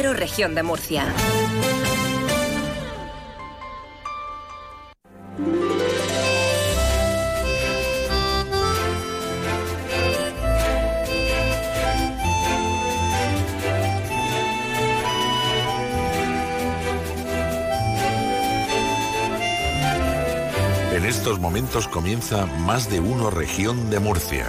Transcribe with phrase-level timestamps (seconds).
[0.00, 1.04] Región de Murcia.
[20.94, 24.46] En estos momentos comienza Más de Uno Región de Murcia.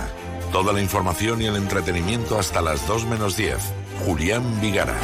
[0.51, 3.57] Toda la información y el entretenimiento hasta las 2 menos 10.
[4.05, 4.97] Julián Vigara.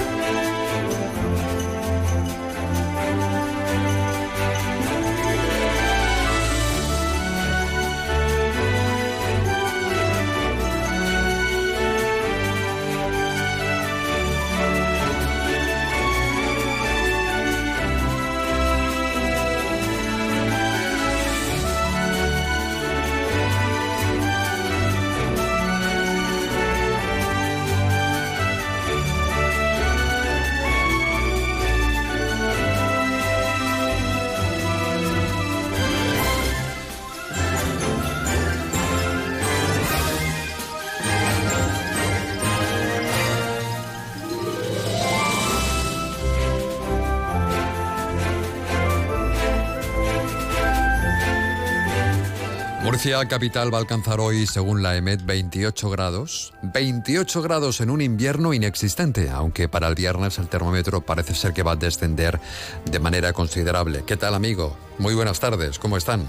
[53.29, 56.53] Capital va a alcanzar hoy, según la EMET, 28 grados.
[56.61, 61.63] 28 grados en un invierno inexistente, aunque para el viernes el termómetro parece ser que
[61.63, 62.37] va a descender
[62.83, 64.03] de manera considerable.
[64.05, 64.75] ¿Qué tal, amigo?
[64.99, 66.27] Muy buenas tardes, ¿cómo están?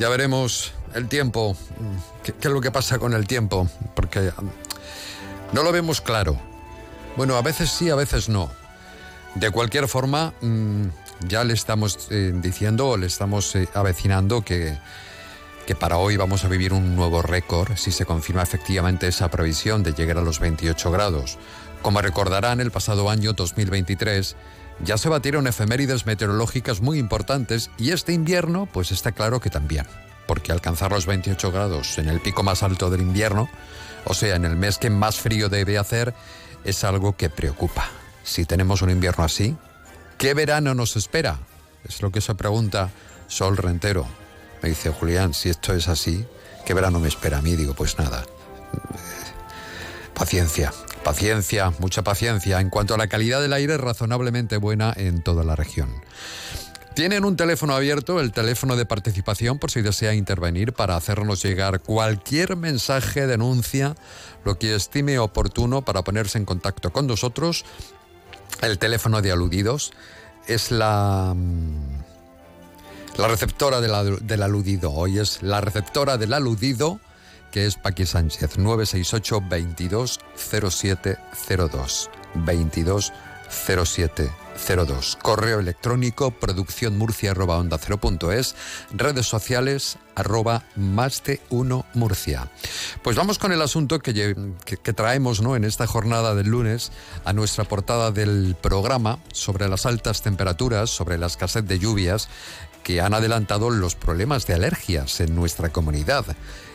[0.00, 1.56] Ya veremos el tiempo.
[2.24, 3.68] ¿Qué, qué es lo que pasa con el tiempo?
[3.94, 4.50] Porque um,
[5.52, 6.36] no lo vemos claro.
[7.16, 8.50] Bueno, a veces sí, a veces no.
[9.36, 10.86] De cualquier forma, mm,
[11.28, 14.76] ya le estamos eh, diciendo o le estamos eh, avecinando que
[15.66, 19.82] que para hoy vamos a vivir un nuevo récord si se confirma efectivamente esa previsión
[19.82, 21.38] de llegar a los 28 grados.
[21.82, 24.36] Como recordarán, el pasado año 2023
[24.84, 29.86] ya se batieron efemérides meteorológicas muy importantes y este invierno pues está claro que también,
[30.28, 33.50] porque alcanzar los 28 grados en el pico más alto del invierno,
[34.04, 36.14] o sea, en el mes que más frío debe hacer,
[36.64, 37.88] es algo que preocupa.
[38.22, 39.56] Si tenemos un invierno así,
[40.16, 41.38] ¿qué verano nos espera?
[41.88, 42.90] Es lo que se pregunta
[43.26, 44.06] Sol Rentero.
[44.66, 46.24] Me dice, Julián, si esto es así,
[46.64, 47.54] ¿qué verano me espera a mí?
[47.54, 48.24] Digo, pues nada.
[50.12, 50.72] Paciencia,
[51.04, 52.60] paciencia, mucha paciencia.
[52.60, 55.88] En cuanto a la calidad del aire, razonablemente buena en toda la región.
[56.94, 61.78] Tienen un teléfono abierto, el teléfono de participación, por si desea intervenir para hacernos llegar
[61.78, 63.94] cualquier mensaje, denuncia,
[64.44, 67.64] lo que estime oportuno para ponerse en contacto con nosotros.
[68.62, 69.92] El teléfono de aludidos
[70.48, 71.95] es la mm,
[73.18, 74.92] la receptora del, aludido.
[74.92, 77.00] Hoy es la receptora del aludido,
[77.50, 82.10] que es Paqui Sánchez, 968 22 0702.
[82.34, 83.12] 22
[83.48, 85.16] 0702.
[85.22, 88.54] Correo electrónico producciónmurcia arroba onda cero punto es.
[88.92, 92.48] Redes sociales arroba más de uno Murcia.
[93.02, 94.34] Pues vamos con el asunto que-
[94.64, 95.56] que traemos ¿no?
[95.56, 96.90] en esta jornada del lunes
[97.24, 102.28] a nuestra portada del programa sobre las altas temperaturas, sobre la escasez de lluvias
[102.86, 106.24] que han adelantado los problemas de alergias en nuestra comunidad.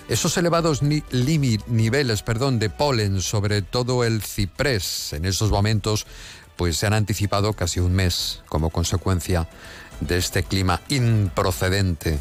[0.10, 6.06] Esos elevados niveles perdón, de polen sobre todo el ciprés en esos momentos
[6.58, 9.48] pues se han anticipado casi un mes como consecuencia
[10.02, 12.20] de este clima improcedente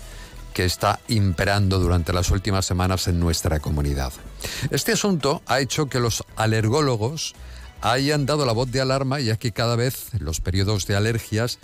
[0.54, 4.12] que está imperando durante las últimas semanas en nuestra comunidad.
[4.70, 7.34] Este asunto ha hecho que los alergólogos
[7.80, 11.58] hayan dado la voz de alarma ya que cada vez los periodos de alergias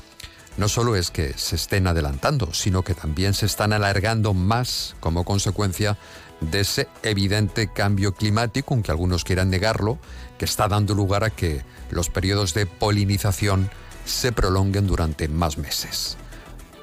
[0.57, 5.25] no solo es que se estén adelantando, sino que también se están alargando más como
[5.25, 5.99] consecuencia
[6.41, 9.99] de ese evidente cambio climático, aunque algunos quieran negarlo,
[10.39, 13.71] que está dando lugar a que los periodos de polinización
[14.05, 16.17] se prolonguen durante más meses.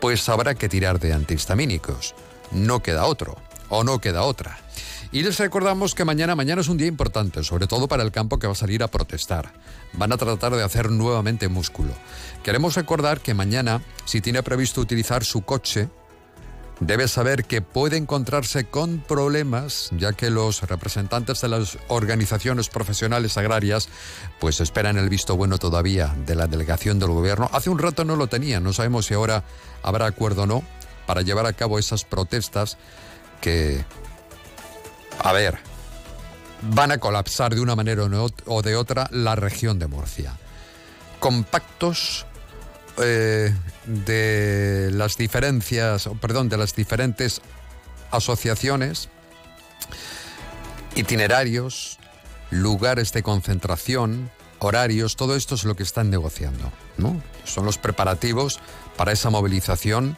[0.02, 2.14] Pues habrá que tirar de antihistamínicos.
[2.52, 3.38] No queda otro,
[3.70, 4.63] o no queda otra.
[5.14, 8.40] Y les recordamos que mañana, mañana es un día importante, sobre todo para el campo
[8.40, 9.54] que va a salir a protestar.
[9.94, 11.94] Van a tratar de hacer nuevamente músculo.
[12.42, 15.88] Queremos recordar que mañana, si tiene previsto utilizar su coche,
[16.80, 23.38] debe saber que puede encontrarse con problemas, ya que los representantes de las organizaciones profesionales
[23.38, 23.90] agrarias
[24.40, 27.52] pues esperan el visto bueno todavía de la delegación del gobierno.
[27.54, 29.44] Hace un rato no lo tenían, no sabemos si ahora
[29.84, 30.64] habrá acuerdo o no
[31.06, 32.80] para llevar a cabo esas protestas
[33.42, 33.86] que,
[35.20, 35.60] a ver,
[36.62, 38.04] van a colapsar de una manera
[38.46, 40.38] o de otra la región de Murcia.
[41.20, 42.26] Compactos
[42.98, 43.54] eh,
[43.86, 47.42] de las diferencias, perdón, de las diferentes
[48.12, 49.10] asociaciones,
[50.96, 51.98] itinerarios,
[52.52, 57.22] lugares de concentración, horarios, todo esto es lo que están negociando, ¿no?
[57.46, 58.60] Son los preparativos
[58.96, 60.16] para esa movilización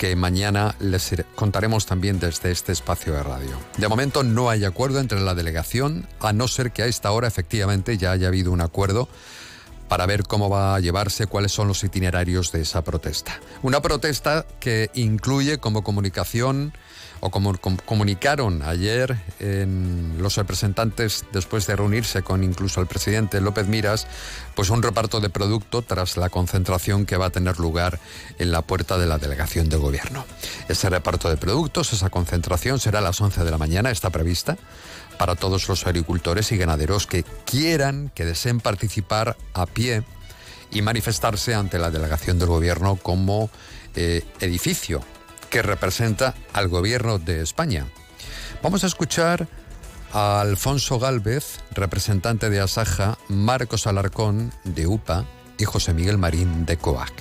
[0.00, 3.50] que mañana les contaremos también desde este espacio de radio.
[3.76, 7.28] De momento no hay acuerdo entre la delegación, a no ser que a esta hora
[7.28, 9.10] efectivamente ya haya habido un acuerdo
[9.90, 13.40] para ver cómo va a llevarse, cuáles son los itinerarios de esa protesta.
[13.60, 16.72] Una protesta que incluye como comunicación
[17.18, 19.18] o como comunicaron ayer
[20.16, 24.06] los representantes después de reunirse con incluso el presidente López Miras,
[24.54, 27.98] pues un reparto de producto tras la concentración que va a tener lugar
[28.38, 30.24] en la puerta de la delegación de gobierno.
[30.68, 34.56] Ese reparto de productos, esa concentración será a las 11 de la mañana, está prevista
[35.20, 40.02] para todos los agricultores y ganaderos que quieran, que deseen participar a pie
[40.70, 43.50] y manifestarse ante la delegación del gobierno como
[43.96, 45.02] eh, edificio
[45.50, 47.86] que representa al gobierno de España.
[48.62, 49.46] Vamos a escuchar
[50.14, 55.26] a Alfonso Galvez, representante de Asaja, Marcos Alarcón de UPA
[55.58, 57.12] y José Miguel Marín de COAC.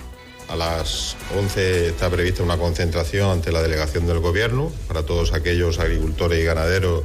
[0.48, 5.80] A las 11 está prevista una concentración ante la delegación del gobierno para todos aquellos
[5.80, 7.04] agricultores y ganaderos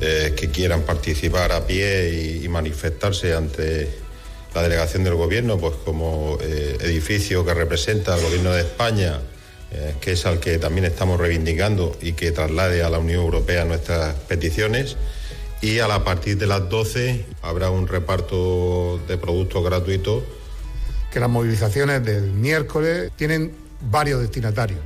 [0.00, 3.88] eh, que quieran participar a pie y, manifestarse ante
[4.54, 9.20] la delegación del gobierno, pues como eh, edificio que representa al gobierno de España,
[9.72, 13.64] eh, que es al que también estamos reivindicando y que traslade a la Unión Europea
[13.64, 14.96] nuestras peticiones.
[15.60, 20.22] Y a, la, partir de las 12 habrá un reparto de productos gratuitos.
[21.10, 23.52] Que las movilizaciones del miércoles tienen
[23.90, 24.80] varios destinatarios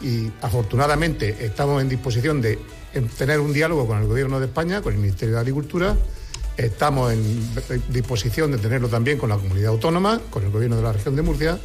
[0.00, 2.58] y afortunadamente estamos en disposición de
[3.02, 5.96] tener un diálogo con el Gobierno de España, con el Ministerio de Agricultura.
[6.56, 7.50] Estamos en
[7.88, 11.22] disposición de tenerlo también con la comunidad autónoma, con el Gobierno de la región de
[11.22, 11.58] Murcia.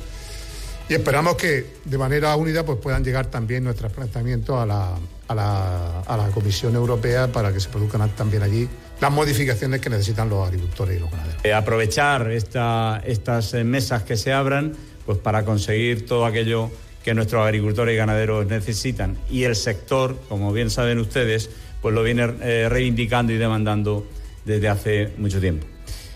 [0.90, 4.96] Y esperamos que de manera unida pues, puedan llegar también nuestros planteamientos a la,
[5.30, 8.68] a, la, a la Comisión Europea para que se produzcan también allí
[9.00, 11.46] las modificaciones que necesitan los agricultores y los ganaderos.
[11.46, 14.74] Eh, aprovechar esta, estas mesas que se abran
[15.06, 16.70] pues, para conseguir todo aquello
[17.04, 21.50] que nuestros agricultores y ganaderos necesitan y el sector, como bien saben ustedes,
[21.82, 24.06] pues lo viene eh, reivindicando y demandando
[24.46, 25.66] desde hace mucho tiempo.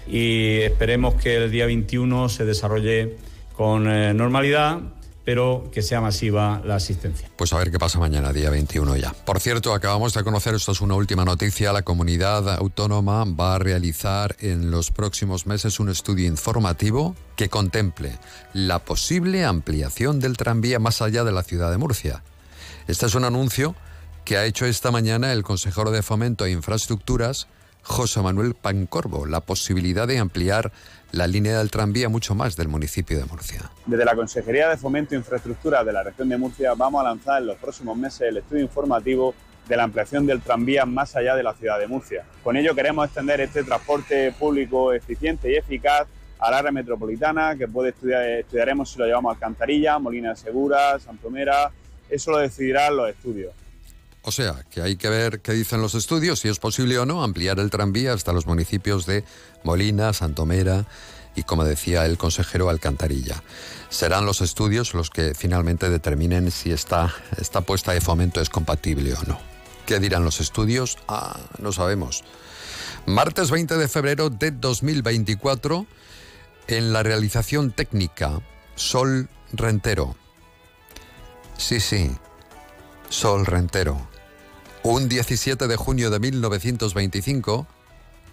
[0.08, 3.16] Y esperemos que el día 21 se desarrolle
[3.54, 4.80] con eh, normalidad
[5.26, 7.30] pero que sea masiva la asistencia.
[7.36, 9.12] Pues a ver qué pasa mañana, día 21 ya.
[9.12, 13.60] Por cierto, acabamos de conocer, esto es una última noticia, la comunidad autónoma va a
[13.60, 18.18] realizar en los próximos meses un estudio informativo que contemple
[18.54, 22.24] la posible ampliación del tranvía más allá de la ciudad de Murcia.
[22.88, 23.76] Este es un anuncio
[24.26, 27.48] que ha hecho esta mañana el consejero de Fomento e Infraestructuras,
[27.86, 30.72] José Manuel Pancorbo, la posibilidad de ampliar
[31.12, 33.70] la línea del tranvía mucho más del municipio de Murcia.
[33.86, 37.42] Desde la Consejería de Fomento e Infraestructura de la región de Murcia vamos a lanzar
[37.42, 39.36] en los próximos meses el estudio informativo
[39.68, 42.26] de la ampliación del tranvía más allá de la ciudad de Murcia.
[42.44, 46.08] Con ello queremos extender este transporte público eficiente y eficaz
[46.40, 51.72] al área metropolitana, que puede estudiar, estudiaremos si lo llevamos a Alcantarilla, Molina Segura, Santomera,
[52.10, 53.54] eso lo decidirán los estudios.
[54.28, 57.24] O sea, que hay que ver qué dicen los estudios, si es posible o no
[57.24, 59.24] ampliar el tranvía hasta los municipios de
[59.64, 60.88] Molina, Santomera
[61.36, 63.44] y, como decía el consejero, Alcantarilla.
[63.90, 69.14] Serán los estudios los que finalmente determinen si esta, esta puesta de fomento es compatible
[69.14, 69.40] o no.
[69.86, 70.98] ¿Qué dirán los estudios?
[71.08, 72.24] Ah, no sabemos.
[73.06, 75.86] Martes 20 de febrero de 2024,
[76.66, 78.42] en la realización técnica,
[78.74, 80.16] Sol Rentero.
[81.58, 82.10] Sí, sí,
[83.10, 84.15] Sol Rentero.
[84.88, 87.66] Un 17 de junio de 1925,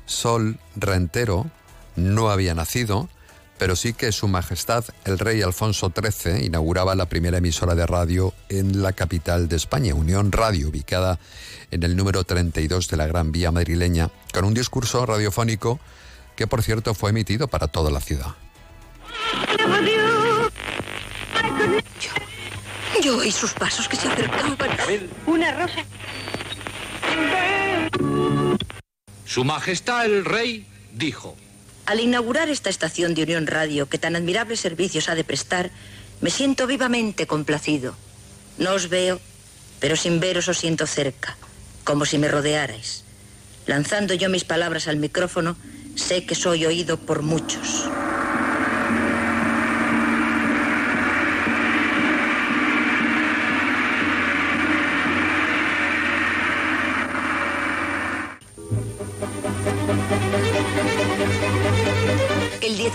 [0.05, 1.51] Sol Rentero
[1.97, 3.09] no había nacido,
[3.57, 8.35] pero sí que Su Majestad el Rey Alfonso XIII inauguraba la primera emisora de radio
[8.51, 11.19] en la capital de España, Unión Radio, ubicada
[11.71, 15.81] en el número 32 de la Gran Vía madrileña, con un discurso radiofónico
[16.37, 18.35] que, por cierto, fue emitido para toda la ciudad.
[23.03, 24.59] Yo oí sus pasos que se acercaban.
[25.27, 25.83] Una rosa.
[29.25, 31.37] Su Majestad el Rey dijo.
[31.87, 35.71] Al inaugurar esta estación de Unión Radio, que tan admirables servicios ha de prestar,
[36.21, 37.97] me siento vivamente complacido.
[38.59, 39.21] No os veo,
[39.81, 41.37] pero sin veros os siento cerca,
[41.85, 43.05] como si me rodearais.
[43.67, 45.57] Lanzando yo mis palabras al micrófono,
[45.97, 47.89] sé que soy oído por muchos.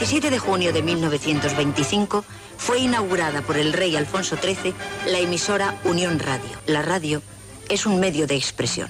[0.10, 2.24] 17 de junio de 1925
[2.56, 4.74] fue inaugurada por el rey Alfonso XIII
[5.06, 6.50] la emisora Unión Radio.
[6.66, 7.22] La radio
[7.68, 8.90] es un medio de expresión.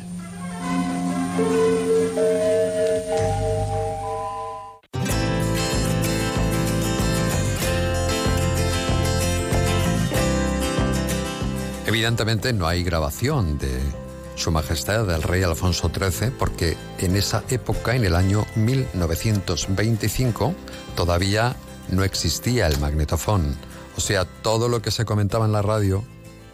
[11.87, 14.06] Evidentemente no hay grabación de
[14.37, 20.53] su Majestad el Rey Alfonso XIII porque en esa época, en el año 1925,
[20.95, 21.55] todavía
[21.89, 23.57] no existía el magnetofón.
[23.97, 26.03] O sea, todo lo que se comentaba en la radio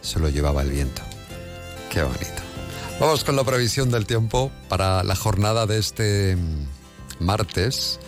[0.00, 1.02] se lo llevaba el viento.
[1.90, 2.42] Qué bonito.
[2.98, 6.38] Vamos con la previsión del tiempo para la jornada de este
[7.20, 8.00] martes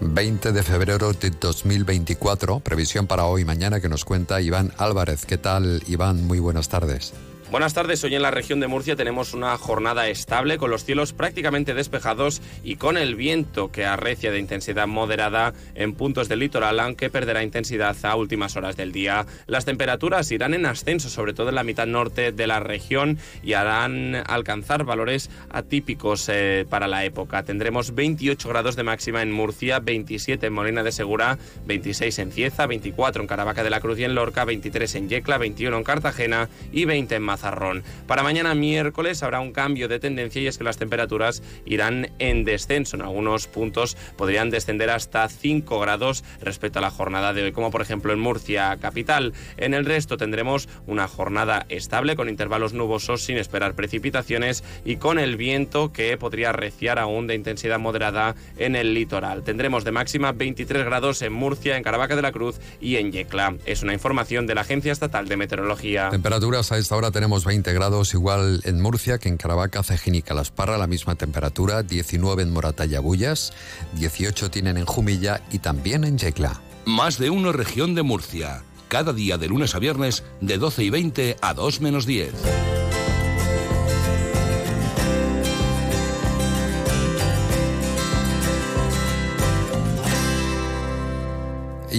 [0.00, 2.58] 20 de febrero de 2024.
[2.60, 5.24] Previsión para hoy y mañana que nos cuenta Iván Álvarez.
[5.24, 6.26] ¿Qué tal, Iván?
[6.26, 7.14] Muy buenas tardes.
[7.50, 11.12] Buenas tardes, hoy en la región de Murcia tenemos una jornada estable con los cielos
[11.12, 16.80] prácticamente despejados y con el viento que arrecia de intensidad moderada en puntos del litoral,
[16.80, 19.26] aunque perderá intensidad a últimas horas del día.
[19.46, 23.52] Las temperaturas irán en ascenso, sobre todo en la mitad norte de la región y
[23.52, 27.44] harán alcanzar valores atípicos eh, para la época.
[27.44, 32.66] Tendremos 28 grados de máxima en Murcia, 27 en Molina de Segura, 26 en Cieza,
[32.66, 36.48] 24 en Caravaca de la Cruz y en Lorca, 23 en Yecla, 21 en Cartagena
[36.72, 37.82] y 20 en Mazarrón.
[38.06, 42.44] Para mañana miércoles habrá un cambio de tendencia y es que las temperaturas irán en
[42.44, 42.94] descenso.
[42.94, 47.72] En algunos puntos podrían descender hasta 5 grados respecto a la jornada de hoy, como
[47.72, 49.32] por ejemplo en Murcia capital.
[49.56, 55.18] En el resto tendremos una jornada estable con intervalos nubosos sin esperar precipitaciones y con
[55.18, 59.42] el viento que podría arreciar aún de intensidad moderada en el litoral.
[59.42, 63.56] Tendremos de máxima 23 grados en Murcia, en Caravaca de la Cruz y en Yecla.
[63.66, 66.10] Es una información de la Agencia Estatal de Meteorología.
[66.10, 70.22] Temperaturas a esta hora tenemos 20 grados igual en Murcia que en Caravaca, Cejín y
[70.22, 73.52] Calasparra, la misma temperatura, 19 en Moratalla Bullas,
[73.94, 76.60] 18 tienen en Jumilla y también en Yecla.
[76.84, 80.90] Más de uno región de Murcia, cada día de lunes a viernes de 12 y
[80.90, 82.32] 20 a 2 menos 10.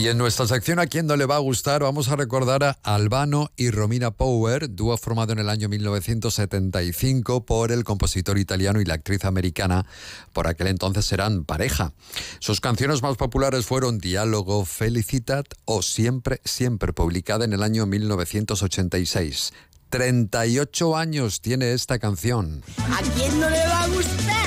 [0.05, 2.77] Y en nuestra sección A quién no le va a gustar, vamos a recordar a
[2.83, 8.85] Albano y Romina Power, dúo formado en el año 1975 por el compositor italiano y
[8.85, 9.87] la actriz americana.
[10.31, 11.93] Por aquel entonces eran pareja.
[12.37, 19.53] Sus canciones más populares fueron Diálogo, Felicitat o Siempre, Siempre, publicada en el año 1986.
[19.89, 22.61] 38 años tiene esta canción.
[22.77, 24.44] ¿A quién no le va a gustar?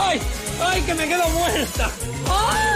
[0.00, 0.20] ¡Ay!
[0.60, 0.82] ¡Ay!
[0.82, 1.90] ¡Que me quedo muerta!
[2.26, 2.69] ¡Ay!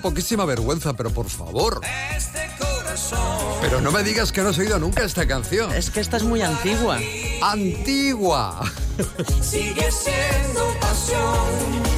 [0.00, 1.80] Poquísima vergüenza, pero por favor.
[2.16, 2.50] este?
[3.60, 5.72] Pero no me digas que no has oído nunca esta canción.
[5.72, 6.98] Es que esta es muy antigua.
[7.42, 8.62] ¡Antigua!
[9.40, 11.89] Sigue siendo pasión.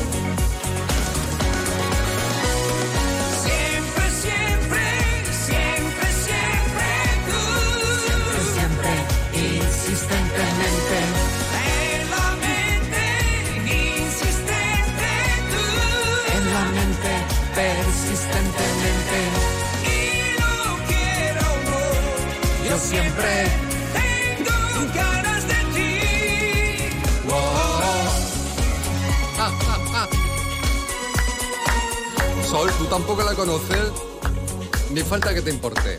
[22.92, 23.48] Siempre
[23.94, 24.58] tengo
[24.94, 25.90] ganas de ti.
[32.52, 33.90] Oh, tú tampoco la conoces.
[34.90, 35.98] Ni falta que te importe.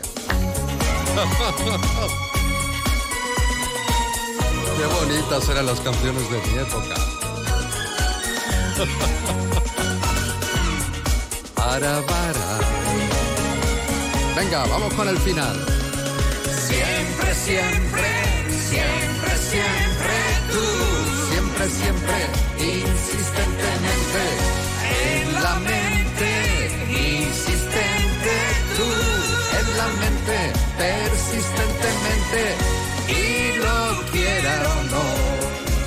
[4.76, 6.94] Qué bonitas eran las canciones de mi época.
[11.54, 12.60] Para, para.
[14.36, 15.83] Venga, vamos con el final.
[16.74, 18.08] Siempre, siempre,
[18.68, 20.16] siempre, siempre
[20.50, 20.66] tú.
[21.30, 22.16] Siempre, siempre,
[22.58, 24.22] insistentemente.
[25.06, 26.30] En la mente,
[26.90, 28.34] insistente
[28.76, 28.90] tú.
[29.60, 30.38] En la mente,
[30.76, 32.42] persistentemente.
[33.06, 35.06] Y lo quiera o no,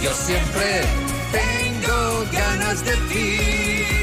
[0.01, 0.83] yo siempre
[1.33, 3.96] tengo ganas de ti.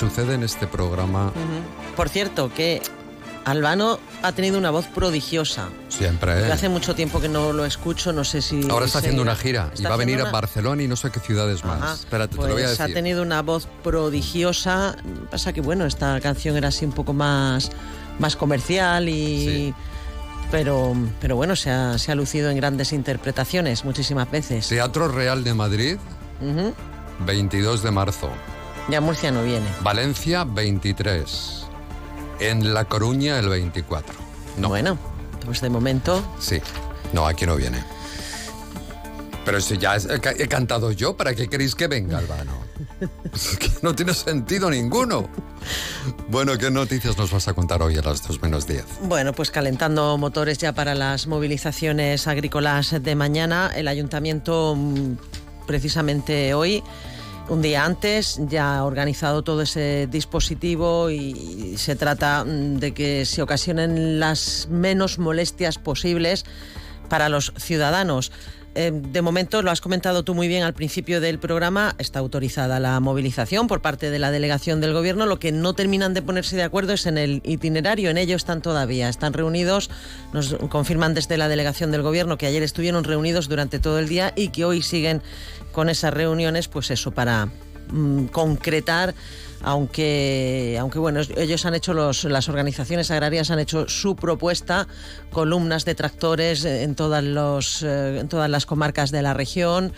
[0.00, 1.32] Sucede en este programa
[1.96, 2.80] Por cierto, que
[3.44, 5.68] Albano ha tenido una voz prodigiosa.
[5.88, 6.50] siempre es.
[6.52, 8.68] hace mucho tiempo que no lo escucho, no sé si...
[8.70, 10.88] Ahora está sé- haciendo una gira y va a venir haciendo a una- Barcelona y
[10.88, 11.82] no sé qué ciudades más.
[11.82, 12.94] Ajá, Espérate, pues te lo voy a ha decir.
[12.94, 14.96] tenido una voz prodigiosa.
[15.30, 17.70] Pasa que, bueno, esta canción era así un poco más,
[18.18, 19.74] más comercial y...
[20.50, 24.66] Pero, pero bueno, se ha, se ha lucido en grandes interpretaciones muchísimas veces.
[24.68, 25.96] Teatro Real de Madrid,
[26.42, 26.74] Ujú.
[27.24, 28.28] 22 de marzo.
[28.90, 29.66] Ya Murcia no viene.
[29.82, 31.66] Valencia, 23.
[32.40, 34.14] En La Coruña, el 24.
[34.56, 34.68] No.
[34.68, 34.98] Bueno,
[35.44, 36.24] pues de momento...
[36.40, 36.60] Sí.
[37.12, 37.84] No, aquí no viene.
[39.44, 42.70] Pero si ya he, he cantado yo, ¿para qué queréis que venga, Albano?
[43.32, 45.28] Es que no tiene sentido ninguno.
[46.28, 48.84] Bueno, ¿qué noticias nos vas a contar hoy a las 2 menos 10?
[49.02, 55.14] Bueno, pues calentando motores ya para las movilizaciones agrícolas de mañana, el ayuntamiento mm,
[55.66, 56.82] precisamente hoy,
[57.50, 63.26] un día antes, ya ha organizado todo ese dispositivo y se trata mm, de que
[63.26, 66.44] se ocasionen las menos molestias posibles
[67.08, 68.30] para los ciudadanos.
[68.76, 72.78] Eh, de momento, lo has comentado tú muy bien al principio del programa, está autorizada
[72.78, 75.26] la movilización por parte de la delegación del gobierno.
[75.26, 78.10] Lo que no terminan de ponerse de acuerdo es en el itinerario.
[78.10, 79.08] En ello están todavía.
[79.08, 79.90] Están reunidos,
[80.32, 84.32] nos confirman desde la delegación del gobierno que ayer estuvieron reunidos durante todo el día
[84.36, 85.22] y que hoy siguen
[85.72, 87.48] con esas reuniones, pues eso, para
[87.92, 89.14] mm, concretar
[89.62, 94.88] aunque, aunque bueno, ellos han hecho, las organizaciones agrarias han hecho su propuesta,
[95.30, 99.92] columnas de tractores en todas, los, eh, en todas las comarcas de la región.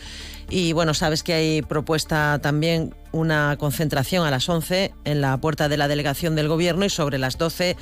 [0.51, 5.69] Y bueno, sabes que hay propuesta también una concentración a las 11 en la puerta
[5.69, 7.77] de la delegación del gobierno y sobre las 12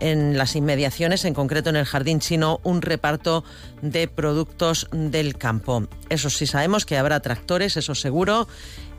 [0.00, 3.44] en las inmediaciones, en concreto en el jardín chino, un reparto
[3.82, 5.86] de productos del campo.
[6.08, 8.48] Eso sí sabemos que habrá tractores, eso seguro,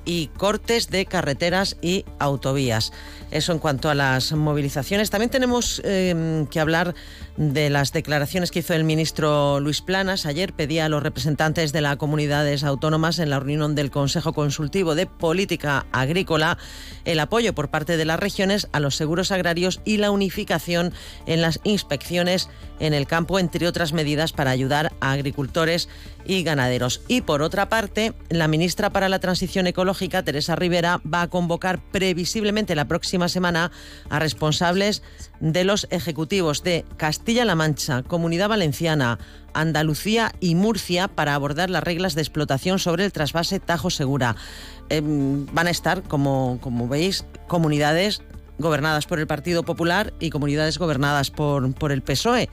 [0.06, 2.94] y cortes de carreteras y autovías.
[3.32, 5.10] Eso en cuanto a las movilizaciones.
[5.10, 6.96] También tenemos eh, que hablar
[7.38, 10.26] de las declaraciones que hizo el ministro Luis Planas.
[10.26, 14.96] Ayer pedía a los representantes de las comunidades autónomas en la reunión del Consejo Consultivo
[14.96, 16.58] de Política Agrícola
[17.04, 20.94] el apoyo por parte de las regiones a los seguros agrarios y la unificación
[21.26, 25.88] en las inspecciones en el campo, entre otras medidas para ayudar a agricultores
[26.26, 27.02] y ganaderos.
[27.08, 31.80] Y por otra parte, la ministra para la Transición Ecológica, Teresa Rivera, va a convocar
[31.92, 33.72] previsiblemente la próxima semana
[34.10, 35.04] a responsables
[35.40, 39.20] de los ejecutivos de Castilla-La Mancha, Comunidad Valenciana,
[39.54, 44.36] Andalucía y Murcia para abordar las reglas de explotación sobre el trasvase Tajo Segura.
[44.90, 48.22] Eh, van a estar, como, como veis, comunidades
[48.58, 52.50] gobernadas por el Partido Popular y comunidades gobernadas por, por el PSOE.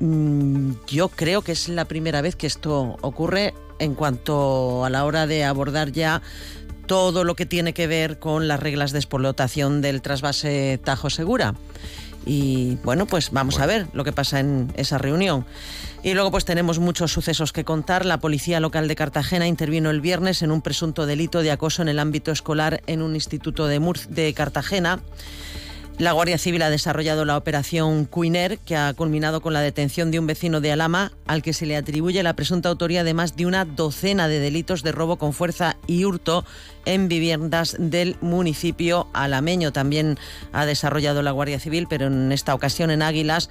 [0.00, 5.04] Mm, Yo creo que es la primera vez que esto ocurre en cuanto a la
[5.04, 6.22] hora de abordar ya
[6.86, 11.54] todo lo que tiene que ver con las reglas de explotación del trasvase Tajo Segura.
[12.24, 15.46] Y bueno, pues vamos a ver lo que pasa en esa reunión.
[16.02, 18.04] Y luego pues tenemos muchos sucesos que contar.
[18.04, 21.88] La policía local de Cartagena intervino el viernes en un presunto delito de acoso en
[21.88, 25.00] el ámbito escolar en un instituto de, Mur de Cartagena.
[25.98, 30.20] La Guardia Civil ha desarrollado la operación Cuiner, que ha culminado con la detención de
[30.20, 33.46] un vecino de Alama, al que se le atribuye la presunta autoría de más de
[33.46, 36.44] una docena de delitos de robo con fuerza y hurto
[36.84, 39.72] en viviendas del municipio alameño.
[39.72, 40.18] También
[40.52, 43.50] ha desarrollado la Guardia Civil, pero en esta ocasión en Águilas,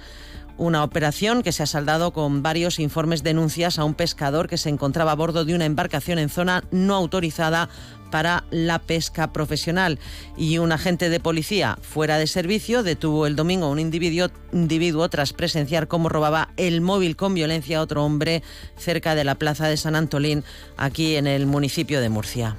[0.58, 4.68] Una operación que se ha saldado con varios informes denuncias a un pescador que se
[4.68, 7.68] encontraba a bordo de una embarcación en zona no autorizada
[8.10, 9.98] para la pesca profesional.
[10.36, 15.08] Y un agente de policía fuera de servicio detuvo el domingo a un individuo, individuo
[15.08, 18.42] tras presenciar cómo robaba el móvil con violencia a otro hombre
[18.76, 20.44] cerca de la plaza de San Antolín,
[20.76, 22.56] aquí en el municipio de Murcia.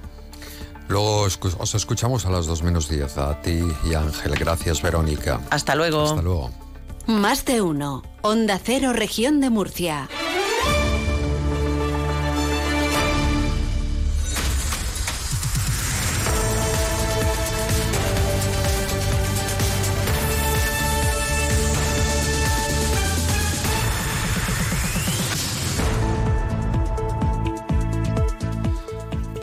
[0.87, 1.21] Luego
[1.59, 4.33] os escuchamos a las 2 menos 10, a ti y a Ángel.
[4.35, 5.39] Gracias, Verónica.
[5.51, 6.03] Hasta luego.
[6.03, 6.51] Hasta luego.
[7.05, 8.03] Más de uno.
[8.21, 10.09] Onda Cero, Región de Murcia.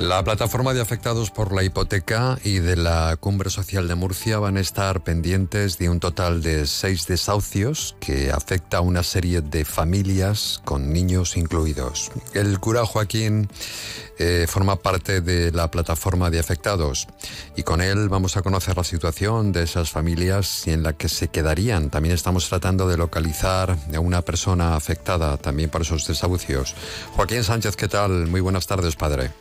[0.07, 4.57] La plataforma de afectados por la hipoteca y de la Cumbre Social de Murcia van
[4.57, 9.65] a estar pendientes de un total de seis desahucios que afecta a una serie de
[9.65, 12.13] familias con niños incluidos.
[12.35, 13.49] El cura Joaquín
[14.21, 17.09] eh, forma parte de la plataforma de afectados
[17.57, 21.09] y con él vamos a conocer la situación de esas familias y en la que
[21.09, 21.91] se quedarían.
[21.91, 26.77] También estamos tratando de localizar a una persona afectada también por esos desahucios.
[27.17, 28.29] Joaquín Sánchez, ¿qué tal?
[28.29, 29.33] Muy buenas tardes, padre.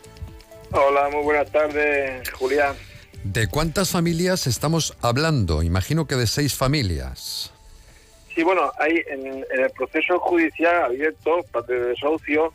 [0.71, 2.75] Hola, muy buenas tardes, Julián.
[3.23, 5.63] ¿De cuántas familias estamos hablando?
[5.63, 7.51] Imagino que de seis familias.
[8.34, 12.54] Sí, bueno, hay en, en el proceso judicial abierto, parte de desahucio,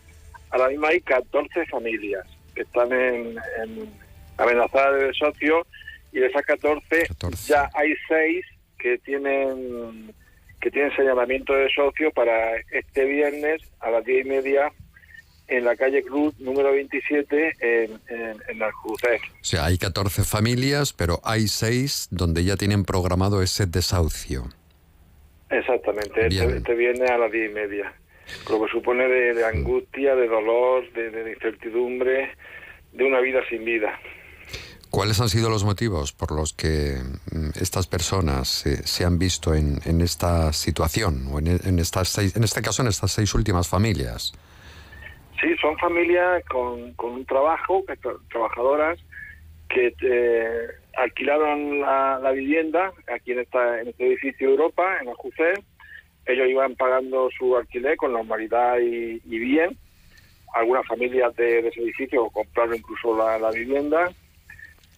[0.50, 3.90] ahora mismo hay 14 familias que están en, en
[4.36, 5.66] amenazadas de desahucio
[6.12, 7.08] y de esas 14,
[7.46, 8.44] ya hay 6
[8.78, 10.14] que tienen
[10.60, 14.70] que tienen señalamiento de desahucio para este viernes a las 10 y media
[15.50, 18.62] en la calle Cruz número 27 en, en, en.
[18.62, 18.96] O
[19.42, 24.48] sea, hay 14 familias, pero hay seis donde ya tienen programado ese desahucio.
[25.50, 26.44] Exactamente, Bien.
[26.44, 27.92] este, este viernes a las 10 y media.
[28.48, 32.36] Lo que supone de, de angustia, de dolor, de, de incertidumbre,
[32.92, 33.98] de una vida sin vida.
[34.90, 36.98] ¿Cuáles han sido los motivos por los que
[37.32, 42.08] mm, estas personas se, se han visto en, en esta situación, o en, en estas
[42.08, 44.32] seis, en este caso en estas seis últimas familias?
[45.40, 47.82] Sí, son familias con, con un trabajo,
[48.30, 48.98] trabajadoras
[49.68, 55.54] que eh, alquilaron la, vivienda aquí en, esta, en este edificio Europa, en Aljucén.
[56.26, 59.76] Ellos iban pagando su alquiler con normalidad y, bien.
[60.52, 64.10] Algunas familias de, de ese edificio compraron incluso la, la vivienda.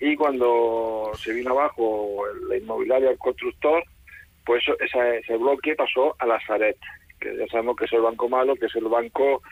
[0.00, 3.84] Y cuando se vino abajo la inmobiliaria, el constructor,
[4.44, 6.78] pues esa- ese bloque pasó a la Saret,
[7.20, 9.42] que ya sabemos que es el banco malo, que es el banco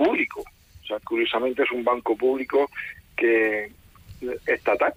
[0.00, 0.40] público.
[0.82, 2.70] O sea, curiosamente es un banco público
[3.16, 3.70] que
[4.46, 4.92] estatal,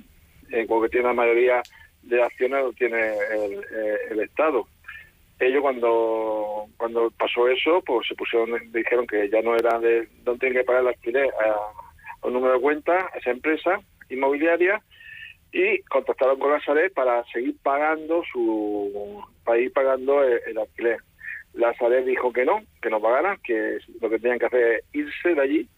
[0.49, 1.61] eh, porque tiene la mayoría
[2.03, 2.99] de acciones lo tiene
[3.31, 4.67] el, eh, el Estado.
[5.39, 10.37] Ellos cuando cuando pasó eso, pues se pusieron, dijeron que ya no era de, no
[10.37, 14.81] tienen que pagar el alquiler a, un número de cuenta, a esa empresa inmobiliaria,
[15.51, 20.99] y contactaron con la Sareb para seguir pagando su para ir pagando el alquiler.
[21.53, 24.83] La Sareb dijo que no, que no pagaran, que lo que tenían que hacer es
[24.93, 25.69] irse de allí.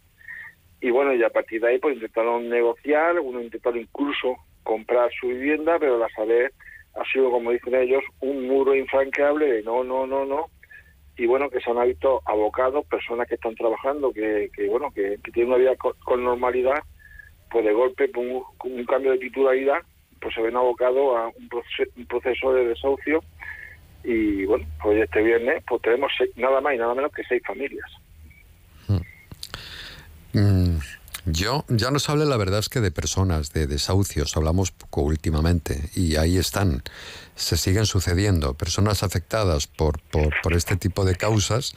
[0.82, 5.28] Y bueno, y a partir de ahí pues intentaron negociar, uno intentaron incluso comprar su
[5.28, 6.52] vivienda, pero la Sareb
[6.96, 10.48] ha sido, como dicen ellos, un muro infranqueable de no, no, no, no.
[11.18, 15.18] Y bueno, que se han visto abocados, personas que están trabajando, que, que bueno, que,
[15.34, 16.84] tienen una vida con, normalidad,
[17.50, 18.26] pues de golpe, con
[18.64, 19.82] un cambio de titularidad,
[20.20, 23.24] pues se ven abocados a un proceso, un proceso de desahucio.
[24.06, 27.42] Y bueno, pues este viernes pues tenemos seis- nada más y nada menos que seis
[27.46, 27.90] familias.
[30.34, 30.78] Mm,
[31.28, 35.90] yo, ya nos habla la verdad es que de personas, de desahucios, hablamos poco últimamente
[35.96, 36.84] y ahí están,
[37.36, 41.74] se siguen sucediendo, personas afectadas por, por, por este tipo de causas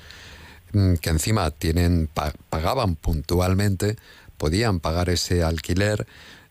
[0.73, 3.97] mm, que encima tienen, pa- pagaban puntualmente,
[4.37, 6.07] podían pagar ese alquiler.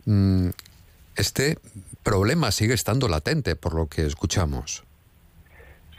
[0.05, 0.49] Mm,
[1.17, 1.57] Este
[2.03, 4.83] problema sigue estando latente por lo que escuchamos.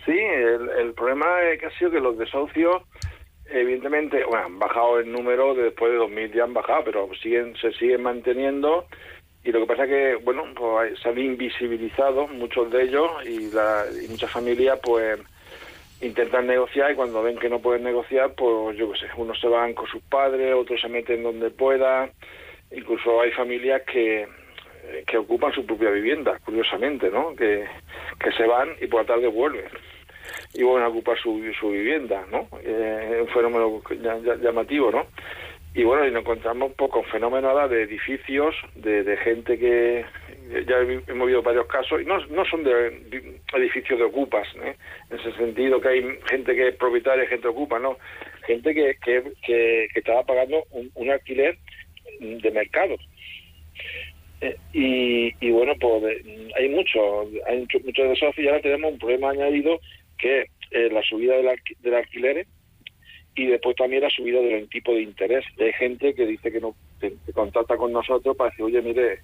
[0.09, 1.27] Sí, el, el problema
[1.61, 2.83] que ha sido que los desahucios,
[3.45, 7.55] evidentemente, bueno, han bajado el número, de después de 2000 ya han bajado, pero siguen
[7.57, 8.87] se siguen manteniendo.
[9.45, 13.51] Y lo que pasa es que, bueno, pues se han invisibilizado muchos de ellos y,
[13.51, 15.21] la, y muchas familias, pues,
[16.01, 19.49] intentan negociar y cuando ven que no pueden negociar, pues, yo qué sé, unos se
[19.49, 22.13] van con sus padres, otros se meten donde puedan.
[22.71, 24.27] Incluso hay familias que,
[25.07, 27.37] que ocupan su propia vivienda, curiosamente, ¿no?
[27.37, 27.67] Que,
[28.19, 29.69] que se van y por la tarde vuelven
[30.55, 32.49] y vuelven a ocupar su, su vivienda, ¿no?
[32.63, 33.83] Eh, un fenómeno
[34.43, 35.07] llamativo, ¿no?
[35.75, 40.05] Y bueno, y nos encontramos pues, con fenómenos de edificios, de, de gente que,
[40.67, 44.75] ya he- hemos visto varios casos, y no, no son de, edificios de ocupas, ¿eh?
[45.11, 47.99] en ese sentido que hay gente que es propietaria gente ocupa, no,
[48.47, 51.59] gente que, que, que, que estaba pagando un, alquiler
[52.19, 52.97] de mercado.
[54.41, 56.03] Eh, y, y bueno, pues
[56.57, 59.79] hay muchos, hay mucho- muchos de esos y ahora tenemos un problema añadido
[60.19, 61.49] que es eh, la subida del,
[61.81, 62.47] del alquiler
[63.35, 65.45] y después también la subida del tipo de interés.
[65.59, 69.21] Hay gente que dice que no que, contacta con nosotros para decir, oye, mire,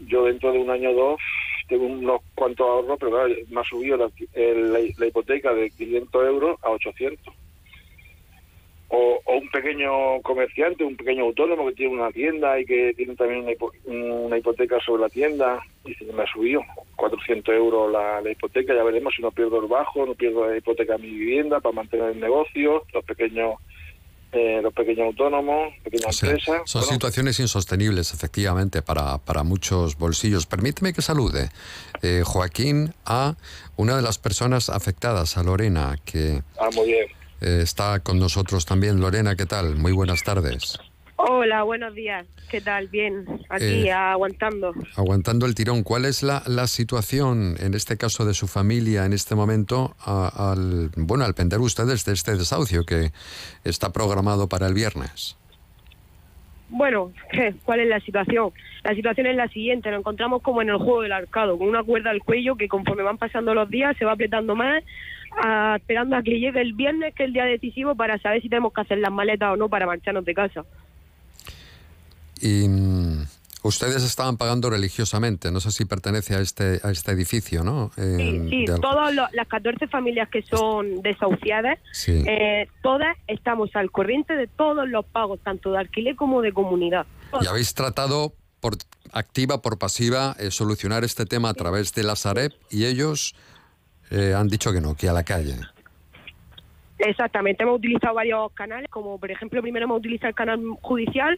[0.00, 1.20] yo dentro de un año o dos
[1.68, 6.70] tengo unos cuantos ahorros, pero claro, me ha subido la hipoteca de 500 euros a
[6.70, 7.34] 800.
[8.94, 13.16] O, o un pequeño comerciante, un pequeño autónomo que tiene una tienda y que tiene
[13.16, 16.60] también una, hipo- una hipoteca sobre la tienda, dice que me ha subido
[16.96, 20.58] 400 euros la, la hipoteca, ya veremos si no pierdo el bajo, no pierdo la
[20.58, 23.54] hipoteca de mi vivienda para mantener el negocio, los pequeños
[24.32, 26.62] eh, los pequeños autónomos, pequeñas empresas.
[26.66, 30.46] son Bueno, situaciones insostenibles, efectivamente, para, para muchos bolsillos.
[30.46, 31.48] Permíteme que salude,
[32.02, 33.36] eh, Joaquín, a
[33.76, 37.06] una de las personas afectadas, a Lorena, que ah, muy bien.
[37.42, 39.00] Eh, está con nosotros también.
[39.00, 39.76] Lorena, ¿qué tal?
[39.76, 40.78] Muy buenas tardes.
[41.16, 42.26] Hola, buenos días.
[42.50, 42.88] ¿Qué tal?
[42.88, 44.72] Bien, aquí Eh, aguantando.
[44.96, 49.12] Aguantando el tirón, ¿cuál es la, la situación, en este caso de su familia, en
[49.12, 53.12] este momento, a- al, bueno, al pender ustedes de este desahucio que
[53.64, 55.36] está programado para el viernes?
[56.70, 57.12] Bueno,
[57.64, 58.50] ¿cuál es la situación?
[58.82, 61.84] La situación es la siguiente, nos encontramos como en el juego del arcado, con una
[61.84, 64.82] cuerda al cuello que conforme van pasando los días se va apretando más,
[65.42, 68.48] ah, esperando a que llegue el viernes, que es el día decisivo, para saber si
[68.48, 70.64] tenemos que hacer las maletas o no para marcharnos de casa.
[72.40, 73.24] Y mm,
[73.62, 77.92] ustedes estaban pagando religiosamente, no sé si pertenece a este, a este edificio, ¿no?
[77.96, 82.24] Eh, Sí, de- todas lo- las 14 familias que son desahuciadas, Sí.
[82.26, 87.06] eh, todas estamos al corriente de todos los pagos, tanto de alquiler como de comunidad.
[87.40, 88.74] Y habéis tratado por
[89.12, 93.34] activa, por pasiva, eh, solucionar este tema a través de la Sareb y ellos
[94.10, 95.54] eh, han dicho que no, que a la calle.
[96.98, 101.36] Exactamente, hemos utilizado varios canales, como por ejemplo primero hemos utilizado el canal judicial,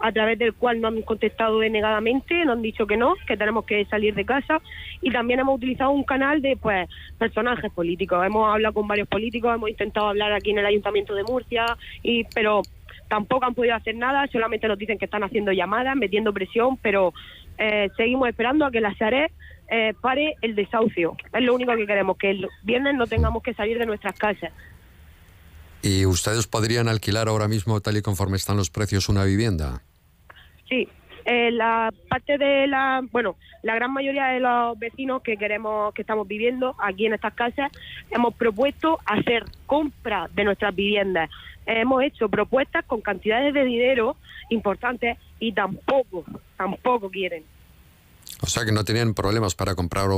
[0.00, 3.64] a través del cual nos han contestado denegadamente, nos han dicho que no, que tenemos
[3.64, 4.60] que salir de casa,
[5.02, 8.26] y también hemos utilizado un canal de pues personajes políticos.
[8.26, 11.64] Hemos hablado con varios políticos, hemos intentado hablar aquí en el Ayuntamiento de Murcia,
[12.02, 12.62] y pero
[13.08, 17.14] tampoco han podido hacer nada, solamente nos dicen que están haciendo llamadas, metiendo presión, pero
[17.58, 19.30] eh, seguimos esperando a que la Sareb
[19.68, 21.16] eh, pare el desahucio.
[21.32, 24.52] Es lo único que queremos, que el viernes no tengamos que salir de nuestras casas.
[25.82, 29.82] ¿Y ustedes podrían alquilar ahora mismo, tal y conforme están los precios, una vivienda?
[30.68, 30.88] Sí,
[31.26, 36.02] eh, la parte de la, bueno, la gran mayoría de los vecinos que queremos, que
[36.02, 37.72] estamos viviendo aquí en estas casas,
[38.10, 41.30] hemos propuesto hacer compra de nuestras viviendas.
[41.66, 44.16] Eh, hemos hecho propuestas con cantidades de dinero
[44.50, 46.24] importantes y tampoco,
[46.56, 47.44] tampoco quieren.
[48.42, 50.08] O sea que no tenían problemas para comprar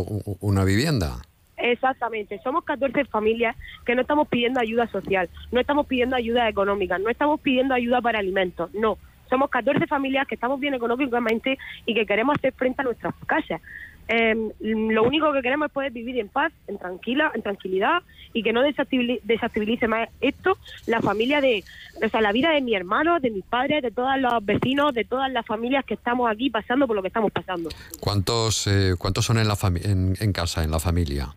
[0.41, 1.23] una vivienda.
[1.57, 6.99] Exactamente, somos 14 familias que no estamos pidiendo ayuda social, no estamos pidiendo ayuda económica,
[6.99, 8.99] no estamos pidiendo ayuda para alimentos, no.
[9.29, 13.61] Somos 14 familias que estamos bien económicamente y que queremos hacer frente a nuestras casas.
[14.09, 18.43] Eh, lo único que queremos es poder vivir en paz, en tranquila, en tranquilidad y
[18.45, 21.65] que no desactivice más esto la familia de,
[22.05, 25.05] o sea, la vida de mi hermano, de mis padres, de todos los vecinos, de
[25.05, 27.69] todas las familias que estamos aquí pasando por lo que estamos pasando.
[27.99, 31.35] ¿Cuántos, eh, cuántos son en, la en, en casa, en la familia,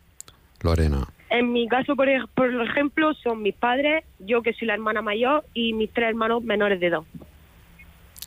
[0.62, 1.08] Lorena?
[1.32, 5.45] En mi caso, por, por ejemplo, son mis padres, yo que soy la hermana mayor
[5.54, 7.02] y mis tres hermanos menores de edad.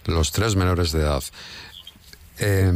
[0.06, 1.22] Los tres menores de edad.
[2.38, 2.72] Eh,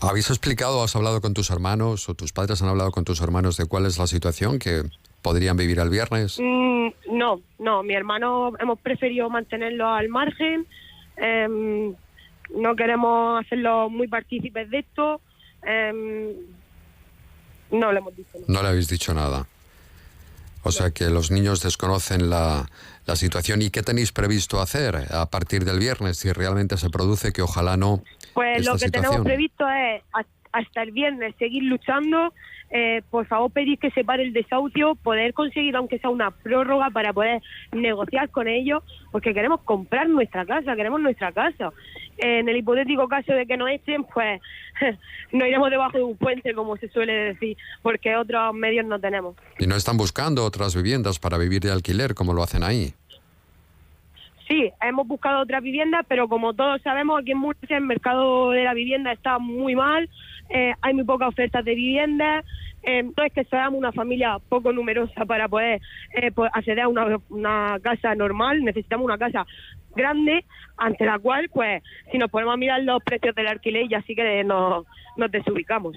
[0.00, 3.56] ¿Habéis explicado, has hablado con tus hermanos o tus padres han hablado con tus hermanos
[3.56, 4.84] de cuál es la situación que
[5.22, 6.38] podrían vivir el viernes?
[6.38, 10.66] Mm, no, no, mi hermano hemos preferido mantenerlo al margen,
[11.16, 11.94] em,
[12.54, 15.20] no queremos hacerlo muy partícipes de esto,
[15.62, 16.32] em,
[17.72, 18.44] no le hemos dicho nada.
[18.46, 19.46] No le habéis dicho nada.
[20.68, 22.66] O sea que los niños desconocen la,
[23.06, 23.62] la situación.
[23.62, 27.76] ¿Y qué tenéis previsto hacer a partir del viernes si realmente se produce que ojalá
[27.76, 28.02] no?
[28.34, 32.32] Pues esta lo que tenemos previsto es has- hasta el viernes seguir luchando.
[32.70, 36.90] Eh, por favor, pedir que se pare el desahucio, poder conseguir, aunque sea una prórroga,
[36.90, 37.40] para poder
[37.72, 41.70] negociar con ellos, porque queremos comprar nuestra casa, queremos nuestra casa.
[42.18, 44.40] En el hipotético caso de que nos echen, pues
[45.32, 49.36] no iremos debajo de un puente, como se suele decir, porque otros medios no tenemos.
[49.58, 52.94] Y no están buscando otras viviendas para vivir de alquiler como lo hacen ahí.
[54.48, 58.64] Sí, hemos buscado otras viviendas, pero como todos sabemos, aquí en Murcia el mercado de
[58.64, 60.08] la vivienda está muy mal,
[60.48, 62.46] eh, hay muy pocas ofertas de viviendas,
[62.82, 65.82] eh, no es que seamos una familia poco numerosa para poder
[66.14, 69.46] eh, pues, acceder a una, una casa normal, necesitamos una casa
[69.98, 70.46] grande
[70.78, 74.14] ante la cual, pues, si nos ponemos a mirar los precios del alquiler, ya sí
[74.14, 75.96] que nos, nos desubicamos.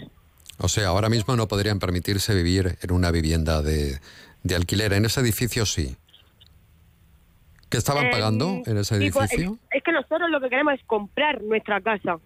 [0.58, 4.00] O sea, ahora mismo no podrían permitirse vivir en una vivienda de,
[4.44, 4.92] de alquiler.
[4.94, 5.96] En ese edificio sí.
[7.70, 9.58] ¿Qué estaban Eh, pagando en ese pues, edificio?
[9.70, 12.18] es, es que nosotros lo que queremos es comprar nuestra casa.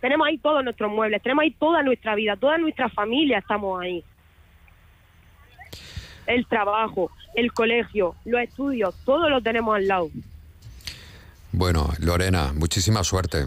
[0.00, 4.04] Tenemos ahí todos nuestros muebles, tenemos ahí toda nuestra vida, toda nuestra familia estamos ahí.
[6.26, 10.08] El trabajo, el colegio, los estudios, todo lo tenemos al lado.
[11.52, 13.46] Bueno, Lorena, muchísima suerte.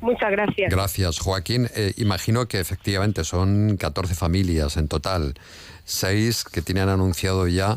[0.00, 0.70] Muchas gracias.
[0.70, 1.68] Gracias, Joaquín.
[1.76, 5.34] Eh, imagino que efectivamente son 14 familias en total,
[5.84, 7.76] seis que tienen anunciado ya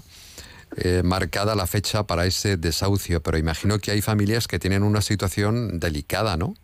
[0.78, 5.02] eh, marcada la fecha para ese desahucio, pero imagino que hay familias que tienen una
[5.02, 6.56] situación delicada, ¿no?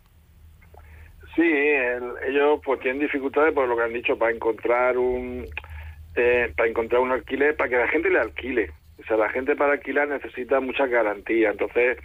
[1.36, 5.46] Sí, el- ellos pues tienen dificultades por lo que han dicho para encontrar un
[6.14, 8.70] eh, para encontrar un alquiler para que la gente le alquile.
[9.02, 11.50] O sea, la gente para alquilar necesita mucha garantía.
[11.50, 11.98] Entonces,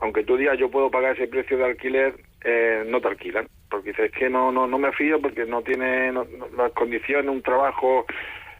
[0.00, 3.90] aunque tú digas yo puedo pagar ese precio de alquiler, eh, no te alquilan, porque
[3.90, 7.42] dices que no no no me fío porque no tiene no- no- las condiciones, un
[7.42, 8.04] trabajo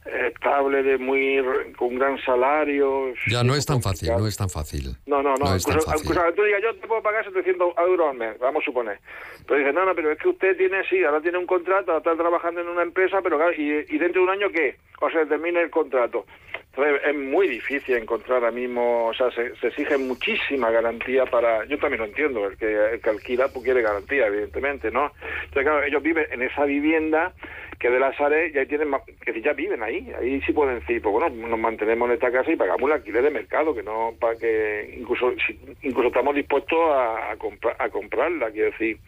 [0.05, 1.41] estable de muy
[1.77, 3.15] con un gran salario.
[3.29, 4.97] Ya no es tan fácil, no es tan fácil.
[5.07, 5.47] No, no, no.
[5.47, 6.11] No es tan fácil.
[6.11, 8.99] incluso tú digas, yo te puedo pagar 700 euros al mes, vamos a suponer.
[9.47, 11.99] Pero dices, no, no, pero es que usted tiene, sí, ahora tiene un contrato, ahora
[11.99, 14.77] está trabajando en una empresa, pero claro, ¿y, y dentro de un año qué?
[15.01, 16.27] O sea, termina el contrato.
[16.75, 21.67] Es muy difícil encontrar ahora mismo, o sea, se, se exige muchísima garantía para...
[21.67, 25.13] Yo también lo entiendo, el que, el que alquila pues quiere garantía, evidentemente, ¿no?
[25.45, 27.33] Entonces, claro, ellos viven en esa vivienda
[27.79, 28.89] que de las áreas ya tienen
[29.23, 32.51] que ya viven ahí, ahí sí pueden decir, pues bueno, nos mantenemos en esta casa
[32.51, 36.79] y pagamos el alquiler de mercado, que no para que incluso si- incluso estamos dispuestos
[36.91, 38.99] a, a, compra- a comprarla, quiero decir,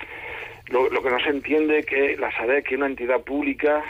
[0.69, 3.83] lo, lo que no se entiende es que la SARES, que es una entidad pública,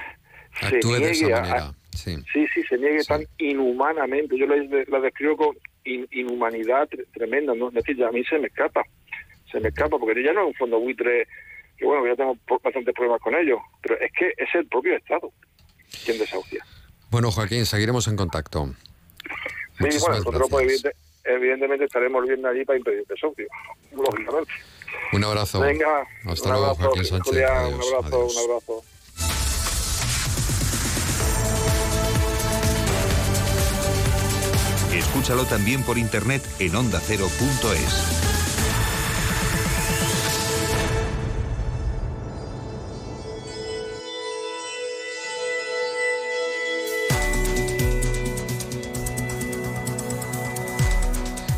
[0.60, 1.72] se Actúe niegue a-.
[1.94, 2.16] Sí.
[2.32, 4.36] Sí, sí, se niegue tan inhumanamente.
[4.38, 4.56] Yo la,
[4.88, 7.54] la describo con in- inhumanidad tre- tremenda.
[7.54, 7.68] ¿no?
[7.68, 8.82] Es decir, ya a mí se me escapa.
[9.50, 11.26] Se me escapa, porque ya no es un fondo buitre,
[11.78, 13.58] que bueno, ya tengo bastantes problemas con ello.
[13.82, 15.32] Pero es que es el propio Estado
[16.04, 16.64] quien desahucia.
[17.10, 18.68] Bueno, Joaquín, seguiremos en contacto.
[19.76, 23.46] Sí, Muchísimas bueno, nosotros pues, evidente- evidentemente estaremos viendo allí para impedir desahucio,
[23.92, 24.52] lógicamente.
[25.12, 25.60] Un abrazo.
[25.60, 27.32] Venga, Hasta un luego, abrazo, Joaquín Sánchez.
[27.32, 28.36] Julián, Adiós, un abrazo, adiós.
[28.36, 28.84] un abrazo.
[34.94, 38.34] Escúchalo también por internet en ondacero.es.